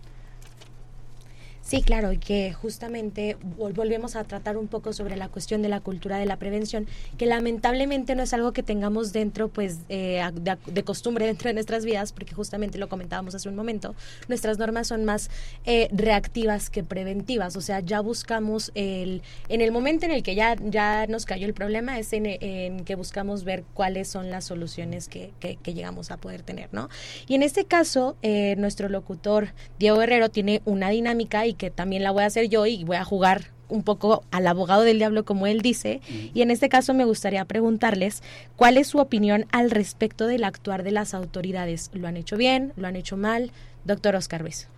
[1.65, 5.81] Sí, claro, y que justamente volvemos a tratar un poco sobre la cuestión de la
[5.81, 6.87] cultura de la prevención,
[7.17, 11.87] que lamentablemente no es algo que tengamos dentro, pues, eh, de, costumbre dentro de nuestras
[11.87, 13.95] vidas, porque justamente lo comentábamos hace un momento,
[14.29, 15.31] nuestras normas son más
[15.65, 20.35] eh, reactivas que preventivas, o sea, ya buscamos el, en el momento en el que
[20.35, 25.09] ya, ya nos cayó el problema, es en, que buscamos ver cuáles son las soluciones
[25.09, 26.91] que, que, llegamos a poder tener, ¿no?
[27.27, 32.03] Y en este caso, eh, nuestro locutor Diego Guerrero tiene una dinámica y que también
[32.03, 35.25] la voy a hacer yo y voy a jugar un poco al abogado del diablo,
[35.25, 38.23] como él dice, y en este caso me gustaría preguntarles
[38.57, 41.91] cuál es su opinión al respecto del actuar de las autoridades.
[41.95, 42.73] ¿Lo han hecho bien?
[42.77, 43.51] ¿Lo han hecho mal?
[43.85, 44.69] Doctor Oscar Ruiz.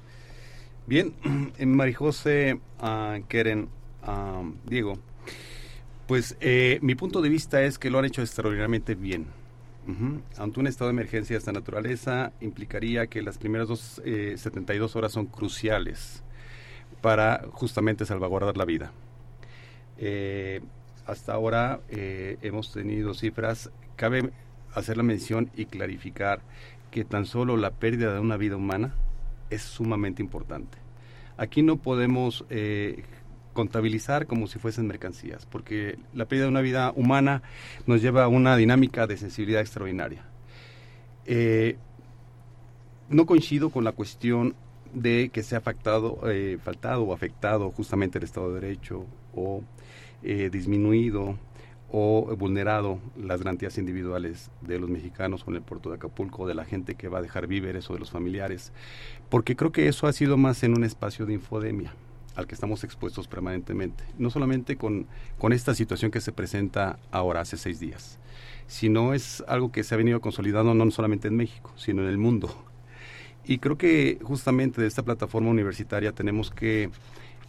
[0.87, 1.15] Bien,
[1.59, 3.69] Marijose, uh, Keren,
[4.03, 4.99] ah, Diego,
[6.07, 9.27] pues eh, mi punto de vista es que lo han hecho extraordinariamente bien.
[10.37, 14.99] Ante un estado de emergencia de esta naturaleza, implicaría que las primeras dos, 72 eh,
[14.99, 16.25] horas son cruciales
[17.01, 18.93] para justamente salvaguardar la vida.
[19.99, 20.61] Eh,
[21.07, 24.31] hasta ahora eh, hemos tenido cifras, cabe
[24.75, 26.41] hacer la mención y clarificar
[26.91, 28.95] que tan solo la pérdida de una vida humana
[29.51, 30.79] es sumamente importante.
[31.37, 33.05] Aquí no podemos eh,
[33.53, 37.43] contabilizar como si fuesen mercancías, porque la pérdida de una vida humana
[37.87, 40.25] nos lleva a una dinámica de sensibilidad extraordinaria.
[43.09, 44.55] No coincido con la cuestión
[44.97, 49.63] de que se ha faltado, eh, faltado o afectado justamente el Estado de Derecho o
[50.51, 51.39] disminuido
[51.91, 56.65] o vulnerado las garantías individuales de los mexicanos con el puerto de Acapulco, de la
[56.65, 58.73] gente que va a dejar víveres o de los familiares,
[59.29, 61.95] porque creo que eso ha sido más en un espacio de infodemia
[62.35, 65.07] al que estamos expuestos permanentemente, no solamente con,
[65.39, 68.19] con esta situación que se presenta ahora hace seis días,
[68.67, 72.19] sino es algo que se ha venido consolidando no solamente en México, sino en el
[72.19, 72.66] mundo.
[73.47, 76.91] Y creo que justamente de esta plataforma universitaria tenemos que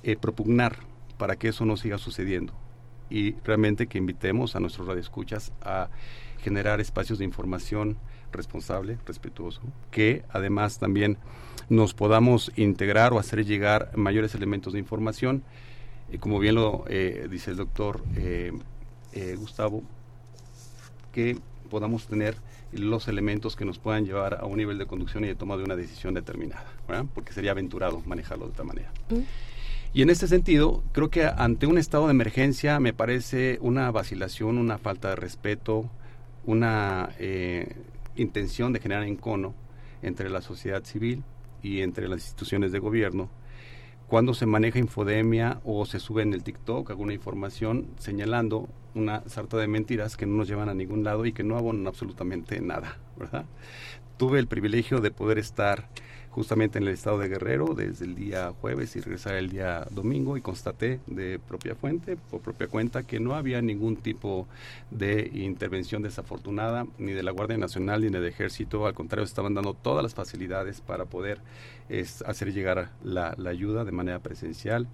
[0.04, 0.78] eh, propugnar
[1.18, 2.54] para que eso no siga sucediendo
[3.10, 5.90] y realmente que invitemos a nuestros radioescuchas a
[6.40, 7.98] generar espacios de información
[8.32, 11.18] responsable, respetuoso, que además también
[11.70, 15.44] nos podamos integrar o hacer llegar mayores elementos de información.
[16.12, 18.52] Y como bien lo eh, dice el doctor eh,
[19.14, 19.84] eh, Gustavo,
[21.12, 21.38] que
[21.68, 22.36] podamos tener
[22.72, 25.64] los elementos que nos puedan llevar a un nivel de conducción y de toma de
[25.64, 26.66] una decisión determinada,
[27.14, 28.92] porque sería aventurado manejarlo de esta manera.
[29.94, 34.58] Y en este sentido, creo que ante un estado de emergencia me parece una vacilación,
[34.58, 35.90] una falta de respeto,
[36.46, 37.76] una eh,
[38.16, 39.54] intención de generar encono
[40.02, 41.24] entre la sociedad civil
[41.64, 43.30] y entre las instituciones de gobierno
[44.08, 49.58] cuando se maneja infodemia o se sube en el TikTok alguna información señalando una sarta
[49.58, 52.98] de mentiras que no nos llevan a ningún lado y que no abonan absolutamente nada,
[53.18, 53.46] ¿verdad?
[54.18, 55.90] Tuve el privilegio de poder estar
[56.38, 60.38] justamente en el estado de Guerrero desde el día jueves y regresar el día domingo
[60.38, 64.48] y constaté de propia fuente, por propia cuenta, que no había ningún tipo
[64.92, 69.74] de intervención desafortunada ni de la Guardia Nacional ni del Ejército, al contrario, estaban dando
[69.74, 71.42] todas las facilidades para poder
[72.24, 74.88] hacer llegar la ayuda de manera presencial.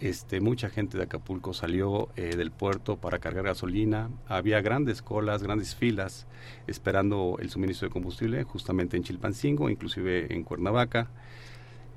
[0.00, 4.10] Este, mucha gente de Acapulco salió eh, del puerto para cargar gasolina.
[4.28, 6.28] Había grandes colas, grandes filas
[6.68, 11.08] esperando el suministro de combustible, justamente en Chilpancingo, inclusive en Cuernavaca.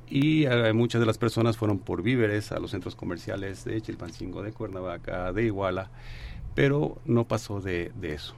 [0.09, 4.41] Y eh, muchas de las personas fueron por víveres a los centros comerciales de Chilpancingo,
[4.41, 5.91] de Cuernavaca, de Iguala,
[6.55, 8.33] pero no pasó de, de eso.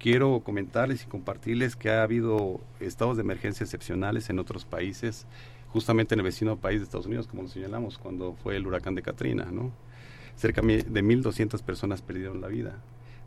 [0.00, 5.26] Quiero comentarles y compartirles que ha habido estados de emergencia excepcionales en otros países
[5.72, 8.94] justamente en el vecino país de Estados Unidos, como lo señalamos, cuando fue el huracán
[8.94, 9.72] de Katrina, ¿no?
[10.36, 12.78] Cerca de 1.200 personas perdieron la vida,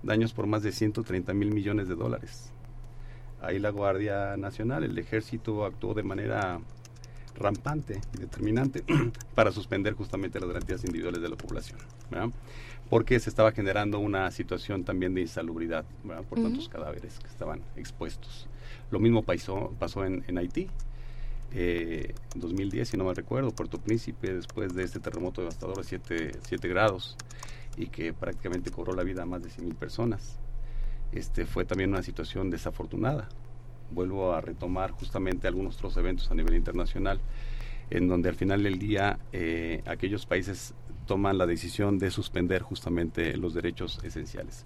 [0.02, 2.52] daños por más de 130 mil millones de dólares.
[3.42, 6.60] Ahí la Guardia Nacional, el ejército actuó de manera
[7.36, 8.84] rampante y determinante
[9.36, 11.80] para suspender justamente las garantías individuales de la población,
[12.10, 12.30] ¿verdad?
[12.90, 16.24] porque se estaba generando una situación también de insalubridad ¿verdad?
[16.26, 18.48] por tantos cadáveres que estaban expuestos.
[18.92, 20.70] Lo mismo pasó, pasó en, en Haití,
[21.56, 25.84] eh, en 2010, si no me recuerdo, Puerto Príncipe, después de este terremoto devastador de
[26.42, 27.16] 7, grados
[27.78, 30.40] y que prácticamente cobró la vida a más de 100.000 personas.
[31.12, 33.30] Este, fue también una situación desafortunada.
[33.92, 37.20] Vuelvo a retomar justamente algunos otros eventos a nivel internacional,
[37.92, 40.74] en donde al final del día eh, aquellos países
[41.06, 44.66] toman la decisión de suspender justamente los derechos esenciales.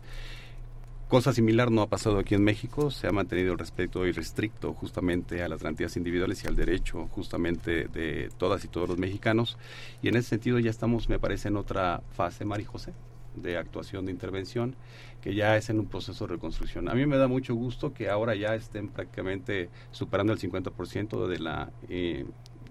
[1.07, 5.41] Cosa similar no ha pasado aquí en México, se ha mantenido el respeto irrestricto justamente
[5.41, 9.57] a las garantías individuales y al derecho justamente de todas y todos los mexicanos.
[10.01, 12.91] Y en ese sentido ya estamos, me parece, en otra fase, Mari José,
[13.37, 14.75] de actuación, de intervención,
[15.21, 16.89] que ya es en un proceso de reconstrucción.
[16.89, 21.39] A mí me da mucho gusto que ahora ya estén prácticamente superando el 50% de
[21.39, 22.25] la eh,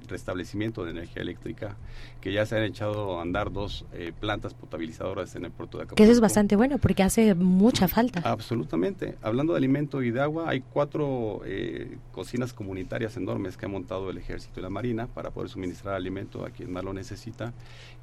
[0.09, 1.76] restablecimiento de energía eléctrica,
[2.20, 5.84] que ya se han echado a andar dos eh, plantas potabilizadoras en el puerto de
[5.84, 5.96] Acapulco.
[5.96, 8.20] Que eso es bastante bueno porque hace mucha falta.
[8.24, 9.16] Absolutamente.
[9.22, 14.11] Hablando de alimento y de agua, hay cuatro eh, cocinas comunitarias enormes que ha montado
[14.11, 17.52] el ejército y la marina para poder suministrar alimento a quien más lo necesita.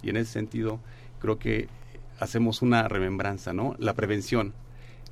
[0.01, 0.79] Y en ese sentido,
[1.19, 1.67] creo que
[2.19, 3.75] hacemos una remembranza, ¿no?
[3.79, 4.53] La prevención.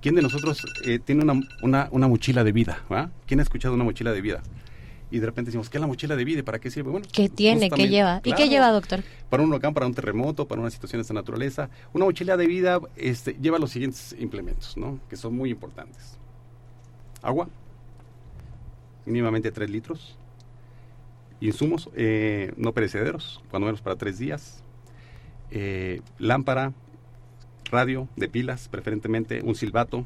[0.01, 2.79] ¿Quién de nosotros eh, tiene una, una, una, mochila de vida?
[3.27, 4.41] ¿Quién ha escuchado una mochila de vida?
[5.11, 6.41] Y de repente decimos, ¿qué es la mochila de vida?
[6.41, 6.89] ¿Para qué sirve?
[6.89, 7.69] Bueno, ¿qué tiene?
[7.69, 8.21] ¿Qué lleva?
[8.23, 9.03] ¿Y qué lleva, doctor?
[9.29, 11.69] Para un huracán, para un terremoto, para una situación de esta naturaleza.
[11.93, 14.99] Una mochila de vida este, lleva los siguientes implementos, ¿no?
[15.09, 16.17] Que son muy importantes.
[17.21, 17.49] Agua,
[19.05, 20.17] mínimamente 3 litros.
[21.41, 24.63] Insumos eh, no perecederos, cuando menos para 3 días.
[25.51, 26.71] Eh, lámpara,
[27.69, 30.05] radio de pilas, preferentemente un silbato,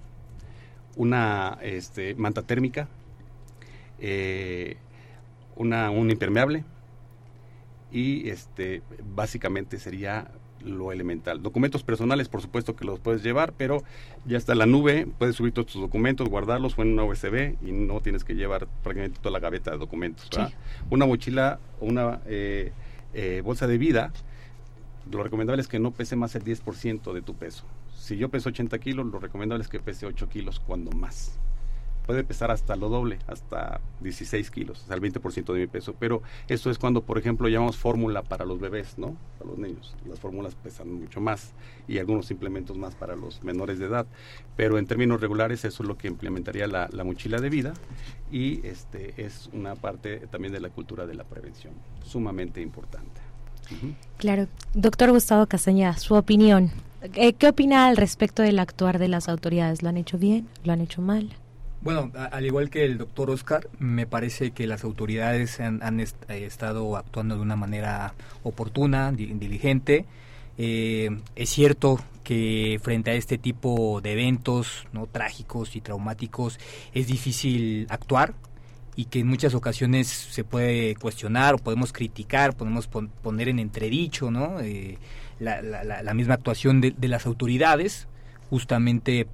[0.95, 2.87] una este, manta térmica,
[3.99, 4.77] eh,
[5.55, 6.63] una, un impermeable
[7.91, 8.81] y este
[9.15, 10.27] básicamente sería
[10.61, 11.41] lo elemental.
[11.41, 13.83] Documentos personales, por supuesto que los puedes llevar, pero
[14.25, 17.71] ya está la nube, puedes subir todos tus documentos, guardarlos o en una USB y
[17.71, 20.29] no tienes que llevar prácticamente toda la gaveta de documentos.
[20.89, 22.71] Una mochila o una eh,
[23.13, 24.11] eh, bolsa de vida,
[25.11, 27.63] lo recomendable es que no pese más el 10% de tu peso.
[27.95, 31.39] Si yo peso 80 kilos, lo recomendable es que pese 8 kilos cuando más
[32.05, 35.95] puede pesar hasta lo doble, hasta 16 kilos, sea, el 20% de mi peso.
[35.99, 39.15] Pero eso es cuando, por ejemplo, llamamos fórmula para los bebés, ¿no?
[39.37, 39.95] Para los niños.
[40.07, 41.53] Las fórmulas pesan mucho más
[41.87, 44.05] y algunos implementos más para los menores de edad.
[44.55, 47.73] Pero en términos regulares eso es lo que implementaría la, mochila de vida
[48.31, 53.21] y este es una parte también de la cultura de la prevención, sumamente importante.
[54.17, 54.47] Claro.
[54.73, 56.71] Doctor Gustavo Castañeda, su opinión.
[57.13, 59.83] Eh, ¿Qué opina al respecto del actuar de las autoridades?
[59.83, 60.47] ¿Lo han hecho bien?
[60.63, 61.35] ¿Lo han hecho mal?
[61.85, 66.97] Bueno, al igual que el doctor Oscar, me parece que las autoridades han, eh, estado
[66.97, 70.05] actuando de una manera oportuna, diligente.
[70.57, 76.59] Eh, es cierto que frente a este tipo de eventos no trágicos y traumáticos
[76.95, 78.33] es difícil actuar
[78.95, 84.31] y que en muchas ocasiones se puede cuestionar o podemos criticar, podemos poner en entredicho
[84.31, 84.59] ¿no?
[84.59, 84.97] Eh,
[85.39, 88.07] la, misma actuación de, de las autoridades
[88.49, 89.27] justamente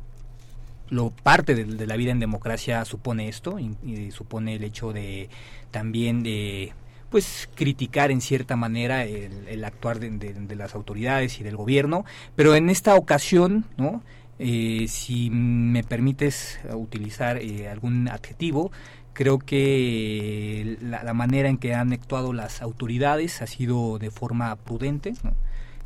[0.91, 5.29] lo parte de, la vida en democracia supone esto y, supone el hecho de
[5.71, 6.73] también de
[7.09, 12.69] pues criticar en cierta manera el, actuar de, las autoridades y del gobierno pero en
[12.69, 14.03] esta ocasión no
[14.37, 18.71] eh, si me permites utilizar eh, algún adjetivo
[19.13, 24.53] creo que la, la, manera en que han actuado las autoridades ha sido de forma
[24.57, 25.33] prudente ¿no?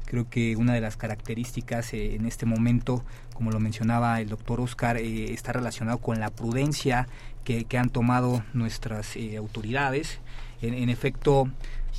[0.05, 3.03] Creo que una de las características eh, en este momento,
[3.33, 7.07] como lo mencionaba el doctor Oscar, eh, está relacionado con la prudencia
[7.43, 10.19] que, han tomado nuestras eh, autoridades.
[10.61, 11.47] En, efecto,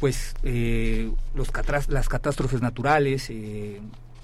[0.01, 0.35] pues
[1.35, 1.53] los
[1.89, 3.31] las catástrofes naturales,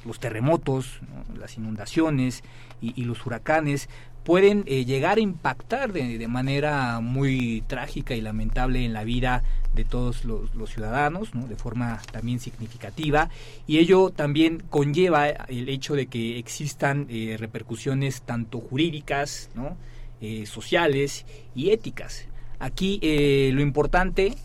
[0.05, 1.01] los terremotos,
[1.39, 2.43] las inundaciones
[2.81, 3.89] y, los huracanes
[4.25, 9.43] pueden eh, llegar a impactar de, manera muy trágica y lamentable en la vida
[9.75, 13.31] de todos los, ciudadanos, de forma también significativa,
[13.67, 19.51] y ello también conlleva el hecho de que existan eh, repercusiones tanto jurídicas,
[20.21, 22.27] eh, sociales y éticas.
[22.61, 23.01] Aquí
[23.53, 24.37] lo importante,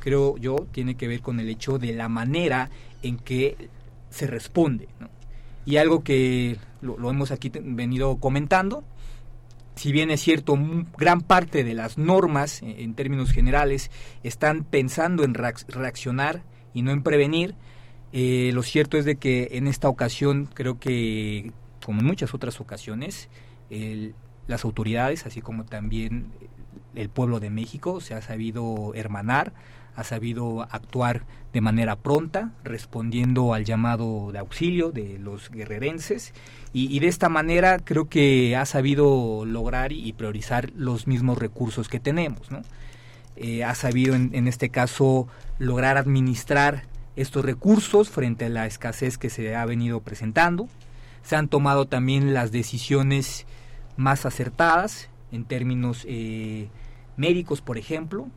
[0.00, 2.70] creo yo, tiene que ver con el hecho de la manera
[3.02, 3.68] en que
[4.08, 4.88] se responde.
[5.66, 8.82] Y algo que lo hemos aquí venido comentando,
[9.76, 10.58] si bien es cierto,
[10.96, 13.90] gran parte de las normas, eh, en términos generales,
[14.22, 16.42] están pensando en reaccionar
[16.74, 17.54] y no en prevenir,
[18.12, 21.52] eh, lo cierto es de que en esta ocasión, creo que,
[21.84, 23.28] como en muchas otras ocasiones,
[24.46, 26.28] las autoridades, así como también
[26.94, 29.52] el pueblo de México, se ha sabido hermanar,
[29.96, 36.34] ha sabido actuar de manera pronta, respondiendo al llamado de auxilio de los guerrerenses
[36.74, 41.98] y, de esta manera creo que ha sabido lograr y priorizar los mismos recursos que
[41.98, 42.50] tenemos.
[42.50, 42.60] ¿no?
[43.36, 45.28] Eh, ha sabido en, este caso
[45.58, 46.82] lograr administrar
[47.16, 50.68] estos recursos frente a la escasez que se ha venido presentando.
[51.22, 53.46] Se han tomado también las decisiones
[53.96, 56.68] más acertadas en términos eh,
[57.16, 58.28] médicos, por ejemplo,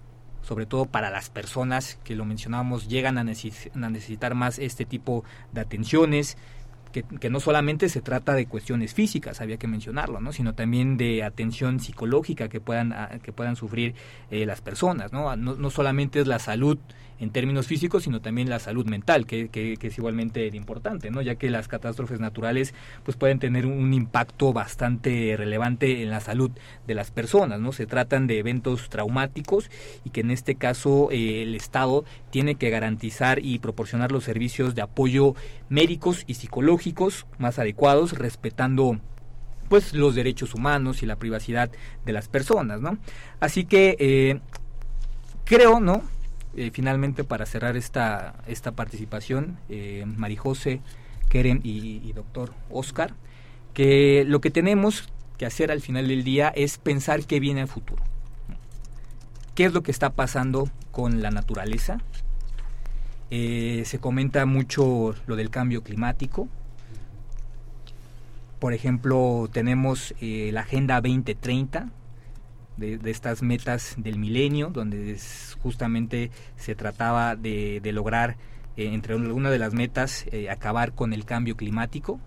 [0.50, 5.62] sobre todo para las personas que lo mencionábamos llegan a, necesitar más este tipo de
[5.62, 6.38] atenciones,
[6.92, 10.34] que, no solamente se trata de cuestiones físicas, había que mencionarlo, ¿no?
[10.34, 13.94] sino también de atención psicológica que puedan, que puedan sufrir
[14.32, 15.14] eh, las personas.
[15.14, 15.36] ¿no?
[15.36, 15.54] ¿no?
[15.54, 16.80] No solamente es la salud
[17.20, 21.22] en términos físicos, sino también la salud mental, que, que, es igualmente importante, ¿no?
[21.22, 26.52] ya que las catástrofes naturales pues pueden tener un impacto bastante relevante en la salud
[26.88, 27.60] de las personas.
[27.60, 27.72] ¿no?
[27.72, 29.70] Se tratan de eventos traumáticos
[30.06, 34.76] y que en este caso eh, el Estado tiene que garantizar y proporcionar los servicios
[34.76, 35.36] de apoyo
[35.70, 39.00] médicos y psicológicos más adecuados, respetando
[39.68, 41.70] pues los derechos humanos y la privacidad
[42.06, 42.98] de las personas, ¿no?
[43.40, 44.40] Así que eh,
[45.46, 46.02] creo, ¿no?
[46.56, 50.82] Eh, finalmente, para cerrar esta, esta participación, eh, Marijose,
[51.30, 53.14] Keren y, doctor Oscar,
[53.74, 57.68] que lo que tenemos que hacer al final del día es pensar qué viene al
[57.68, 58.04] futuro.
[59.54, 62.00] ¿Qué es lo que está pasando con la naturaleza?
[63.30, 66.48] Eh, se comenta mucho lo del cambio climático.
[68.60, 71.90] Por ejemplo, tenemos la Agenda 2030,
[72.80, 75.18] de, estas metas del milenio, donde
[75.62, 78.38] justamente se trataba de, lograr,
[78.78, 82.20] eh, entre algunas de las metas, eh, acabar con el cambio climático.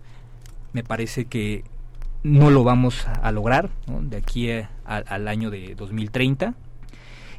[0.71, 1.63] Me parece que
[2.23, 4.49] no lo vamos a lograr de aquí
[4.85, 6.55] al año de 2030.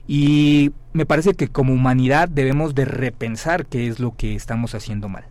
[0.07, 5.09] Y me parece que como humanidad debemos de repensar qué es lo que estamos haciendo
[5.09, 5.25] mal.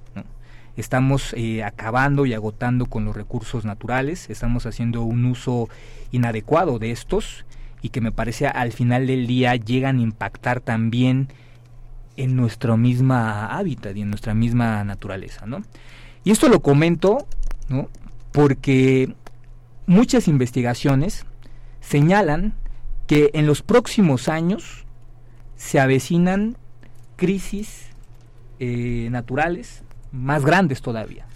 [0.75, 5.69] estamos eh, acabando y agotando con los recursos naturales, estamos haciendo un uso
[6.11, 7.45] inadecuado de estos
[7.83, 11.27] y que me parece al final del día llegan a impactar también
[12.15, 15.61] en nuestro misma hábitat y en nuestra misma naturaleza, ¿no?
[16.23, 17.27] Y esto lo comento,
[17.67, 17.89] ¿no?
[18.31, 19.13] Porque
[19.85, 21.25] muchas investigaciones
[21.81, 22.53] señalan
[23.05, 24.85] que en los próximos años
[25.57, 26.55] se avecinan
[27.17, 27.87] crisis
[28.59, 31.27] eh, naturales más grandes todavía.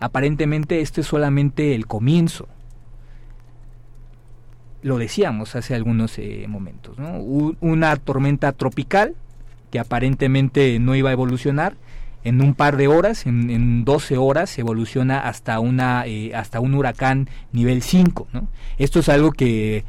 [0.00, 2.48] Aparentemente este es solamente el comienzo.
[4.82, 6.96] Lo decíamos hace algunos eh, momentos.
[7.60, 9.14] Una tormenta tropical
[9.70, 11.74] que aparentemente no iba a evolucionar,
[12.24, 16.74] en un par de horas, en, en 12 horas, evoluciona hasta, una, eh, hasta un
[16.74, 18.28] huracán nivel 5.
[18.78, 19.84] Esto es algo que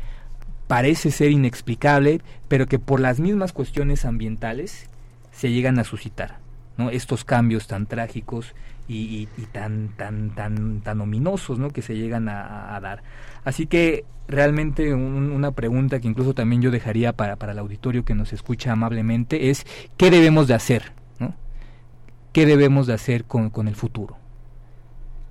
[0.67, 4.87] parece ser inexplicable, pero que por las mismas cuestiones ambientales
[5.31, 6.37] se llegan a suscitar.
[6.77, 6.91] ¿no?
[6.91, 8.53] Estos cambios tan trágicos
[8.89, 11.69] y, tan, tan, tan, tan ominosos ¿no?
[11.69, 13.03] que se llegan a, dar.
[13.43, 18.15] Así que realmente una pregunta que incluso también yo dejaría para, para el auditorio que
[18.15, 19.65] nos escucha amablemente es
[19.97, 20.99] ¿qué debemos de hacer?
[22.33, 24.17] qué debemos de hacer con, con el futuro.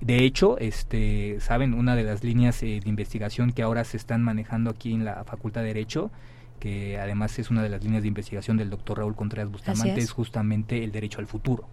[0.01, 4.21] De hecho, este, saben, una de las líneas eh, de investigación que ahora se están
[4.21, 6.11] manejando aquí en la Facultad de Derecho,
[6.59, 10.11] que además es una de las líneas de investigación del doctor Raúl Contreras Bustamante, es.
[10.11, 11.67] justamente el derecho al futuro.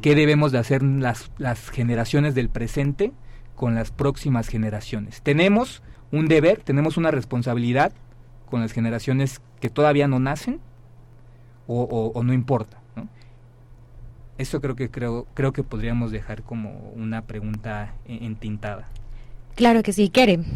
[0.00, 3.12] ¿Qué debemos de hacer las, las generaciones del presente
[3.54, 5.20] con las próximas generaciones?
[5.22, 7.92] Tenemos un deber, tenemos una responsabilidad
[8.46, 10.60] con las generaciones que todavía no nacen
[11.66, 11.84] o,
[12.14, 12.80] o no importa.
[14.40, 18.88] Eso creo que creo creo que podríamos dejar como una pregunta entintada.
[19.54, 20.46] Claro que sí, Keren.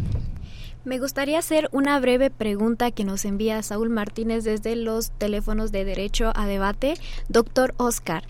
[0.87, 5.85] Me gustaría hacer una breve pregunta que nos envía Saúl Martínez desde los teléfonos de
[5.85, 6.95] Derecho a Debate.
[7.29, 8.25] Doctor Oscar,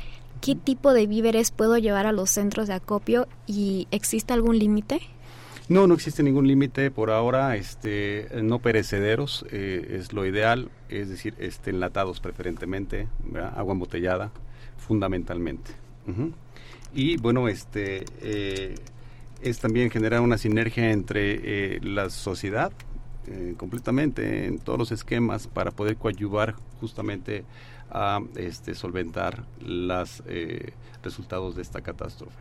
[0.45, 5.01] ¿qué tipo de víveres puedo llevar a los centros de acopio y existe algún límite?
[5.71, 7.57] No, no existe ningún límite por ahora.
[7.57, 13.09] Este, no perecederos eh, es lo ideal, es decir, este, enlatados preferentemente,
[13.57, 14.33] agua embotellada,
[14.77, 15.71] fundamentalmente.
[16.93, 18.75] Y bueno, este eh,
[19.41, 22.71] es también generar una sinergia entre eh, la sociedad
[23.57, 27.45] completamente en todos los esquemas para poder coadyuvar justamente
[27.95, 30.23] a este, solventar los
[31.03, 32.39] resultados de esta catástrofe.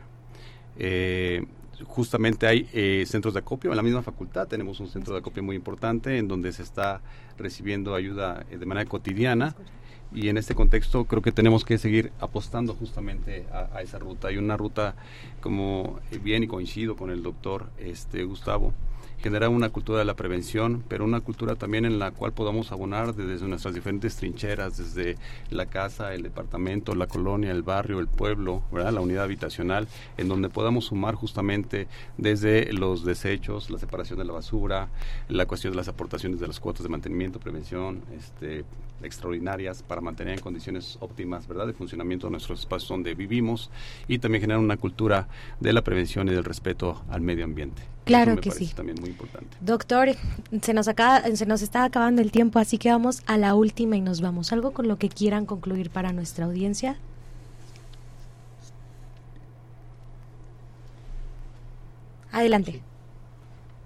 [1.85, 5.55] justamente hay centros de acopio en la misma facultad tenemos un centro de acopio muy
[5.55, 7.01] importante en donde se está
[7.37, 9.55] recibiendo ayuda de manera cotidiana
[10.13, 14.27] y en este contexto creo que tenemos que seguir apostando justamente a, esa ruta.
[14.27, 14.95] Hay una ruta,
[15.41, 18.73] como bien y coincido con el doctor este, Gustavo,
[19.23, 23.15] generar una cultura de la prevención, pero una cultura también en la cual podamos abonar
[23.15, 25.17] desde nuestras diferentes trincheras, desde
[25.49, 28.91] la casa, el departamento, la colonia, el barrio, el pueblo, ¿verdad?
[28.91, 34.33] la unidad habitacional, en donde podamos sumar justamente desde los desechos, la separación de la
[34.33, 34.89] basura,
[35.29, 38.65] la cuestión de las aportaciones de las cuotas de mantenimiento, prevención, este,
[39.01, 43.71] extraordinarias para mantener en condiciones óptimas, ¿verdad?, de funcionamiento de nuestros espacios donde vivimos
[44.09, 45.29] y también generar una cultura
[45.61, 47.92] de la prevención y del respeto al medio ambiente.
[48.05, 48.71] Claro que sí.
[48.75, 49.55] También muy importante.
[49.61, 50.09] Doctor,
[50.61, 53.95] se nos, acaba, se nos está acabando el tiempo, así que vamos a la última
[53.95, 54.51] y nos vamos.
[54.51, 56.97] ¿Algo con lo que quieran concluir para nuestra audiencia?
[62.31, 62.81] Adelante.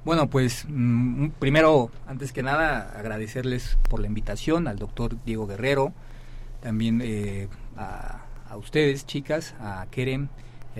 [0.05, 5.91] Bueno, pues mm, primero, antes que nada, agradecerles por la invitación al doctor Diego Guerrero,
[6.61, 10.30] también eh, a, a, ustedes, chicas, a Kerem,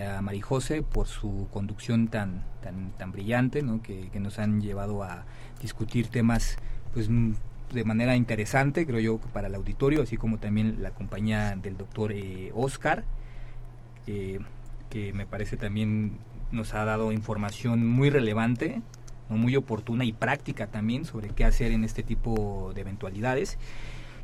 [0.04, 5.26] a Marijose por su conducción tan tan tan brillante que, nos han llevado a
[5.62, 6.58] discutir temas
[6.94, 11.78] pues de manera interesante creo yo para el auditorio así como también la compañía del
[11.78, 13.04] doctor eh, Oscar
[14.06, 16.18] que me parece también
[16.52, 18.82] nos ha dado información muy relevante
[19.36, 23.58] muy oportuna y práctica también sobre qué hacer en este tipo de eventualidades.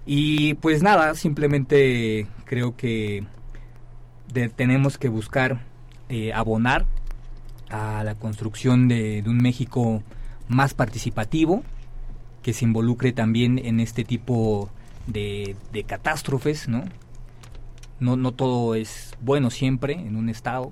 [0.05, 3.23] Y pues nada simplemente creo que
[4.55, 5.61] tenemos que buscar
[6.09, 6.85] eh, abonar
[7.69, 10.03] a la construcción de, un México
[10.47, 11.63] más participativo,
[12.41, 14.69] que se involucre también en este tipo
[15.07, 15.55] de,
[15.87, 16.83] catástrofes, ¿no?
[17.99, 18.15] ¿no?
[18.15, 20.71] No todo es bueno siempre en un Estado.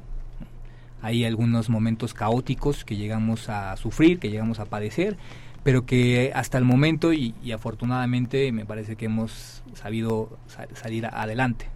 [1.01, 5.17] Hay algunos momentos caóticos que llegamos a sufrir, que llegamos a padecer,
[5.63, 10.37] pero que hasta el momento y, afortunadamente me parece que hemos sabido
[10.73, 11.67] salir adelante.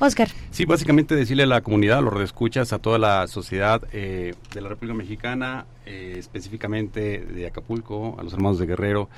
[0.00, 0.28] Oscar.
[0.50, 4.60] Sí, básicamente decirle a la comunidad, a los redescuchas, a toda la sociedad eh, de
[4.60, 9.08] la República Mexicana, eh, específicamente de Acapulco, a los hermanos de Guerrero,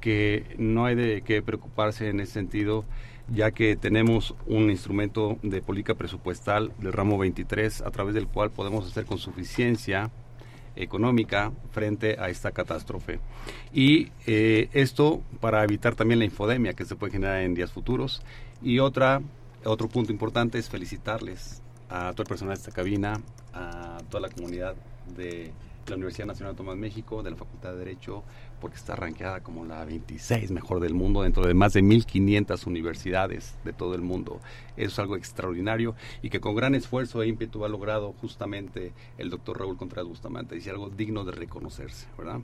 [0.00, 2.84] que no hay de qué preocuparse en ese sentido.
[3.32, 8.50] ya que tenemos un instrumento de política presupuestal del ramo 23 a través del cual
[8.50, 10.10] podemos hacer con suficiencia
[10.76, 13.20] económica frente a esta catástrofe.
[13.72, 18.22] Y eh, esto para evitar también la infodemia que se puede generar en días futuros.
[18.62, 19.22] Y otra,
[19.64, 23.20] otro punto importante es felicitarles a todo el personal de esta cabina,
[23.52, 24.74] a toda la comunidad
[25.16, 25.52] de
[25.86, 28.22] la Universidad Nacional de Tomás México, de la Facultad de Derecho,
[28.62, 33.56] porque está rankeada como la 26 mejor del mundo dentro de más de 1.500 universidades
[33.64, 34.40] de todo el mundo.
[34.76, 39.30] Eso es algo extraordinario y que con gran esfuerzo e ímpetu ha logrado justamente el
[39.30, 40.54] doctor Raúl Contreras Bustamante.
[40.54, 42.40] Dice algo digno de reconocerse, ¿verdad?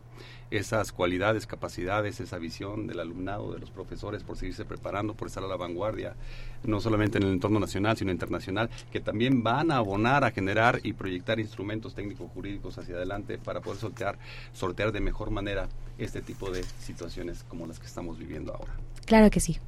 [0.51, 5.45] Esas cualidades, capacidades, esa visión del alumnado, de los profesores por seguirse preparando, por estar
[5.45, 6.17] a la vanguardia,
[6.65, 10.81] no solamente en el entorno nacional, sino internacional, que también van a abonar a generar
[10.83, 14.19] y proyectar instrumentos técnicos jurídicos hacia adelante para poder sortear,
[14.53, 15.69] sortear de mejor manera
[16.09, 18.73] este tipo de situaciones como las que estamos viviendo ahora.
[19.05, 19.59] Claro que sí.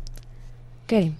[0.87, 1.13] ¿Qué?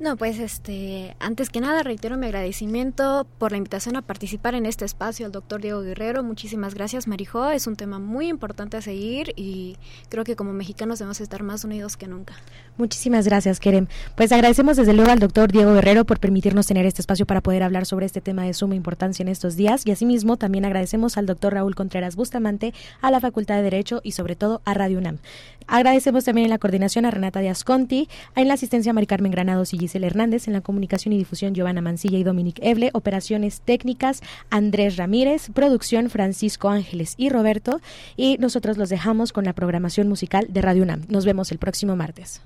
[0.00, 4.66] No, pues este, antes que nada reitero mi agradecimiento por la invitación a participar en
[4.66, 6.24] este espacio al doctor Diego Guerrero.
[6.24, 7.48] Muchísimas gracias, Marijo.
[7.50, 9.76] Es un tema muy importante a seguir y
[10.08, 12.34] creo que como mexicanos debemos estar más unidos que nunca.
[12.76, 13.86] Muchísimas gracias, Kerem.
[14.16, 17.62] Pues agradecemos desde luego al doctor Diego Guerrero por permitirnos tener este espacio para poder
[17.62, 21.26] hablar sobre este tema de suma importancia en estos días y asimismo también agradecemos al
[21.26, 25.18] doctor Raúl Contreras Bustamante, a la Facultad de Derecho y sobre todo a Radio UNAM.
[25.66, 29.32] Agradecemos también en la coordinación a Renata Díaz Conti, en la asistencia a Mari Carmen
[29.32, 33.60] Granados y Giselle Hernández, en la comunicación y difusión Giovanna Mancilla y Dominic Eble, operaciones
[33.60, 37.80] técnicas Andrés Ramírez, producción Francisco Ángeles y Roberto
[38.16, 41.02] y nosotros los dejamos con la programación musical de Radio UNAM.
[41.08, 42.42] Nos vemos el próximo martes.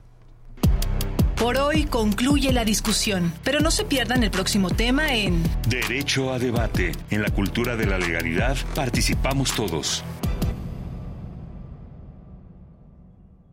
[1.37, 6.39] Por hoy concluye la discusión, pero no se pierdan el próximo tema en Derecho a
[6.39, 6.93] debate.
[7.11, 10.03] En la cultura de la legalidad participamos todos.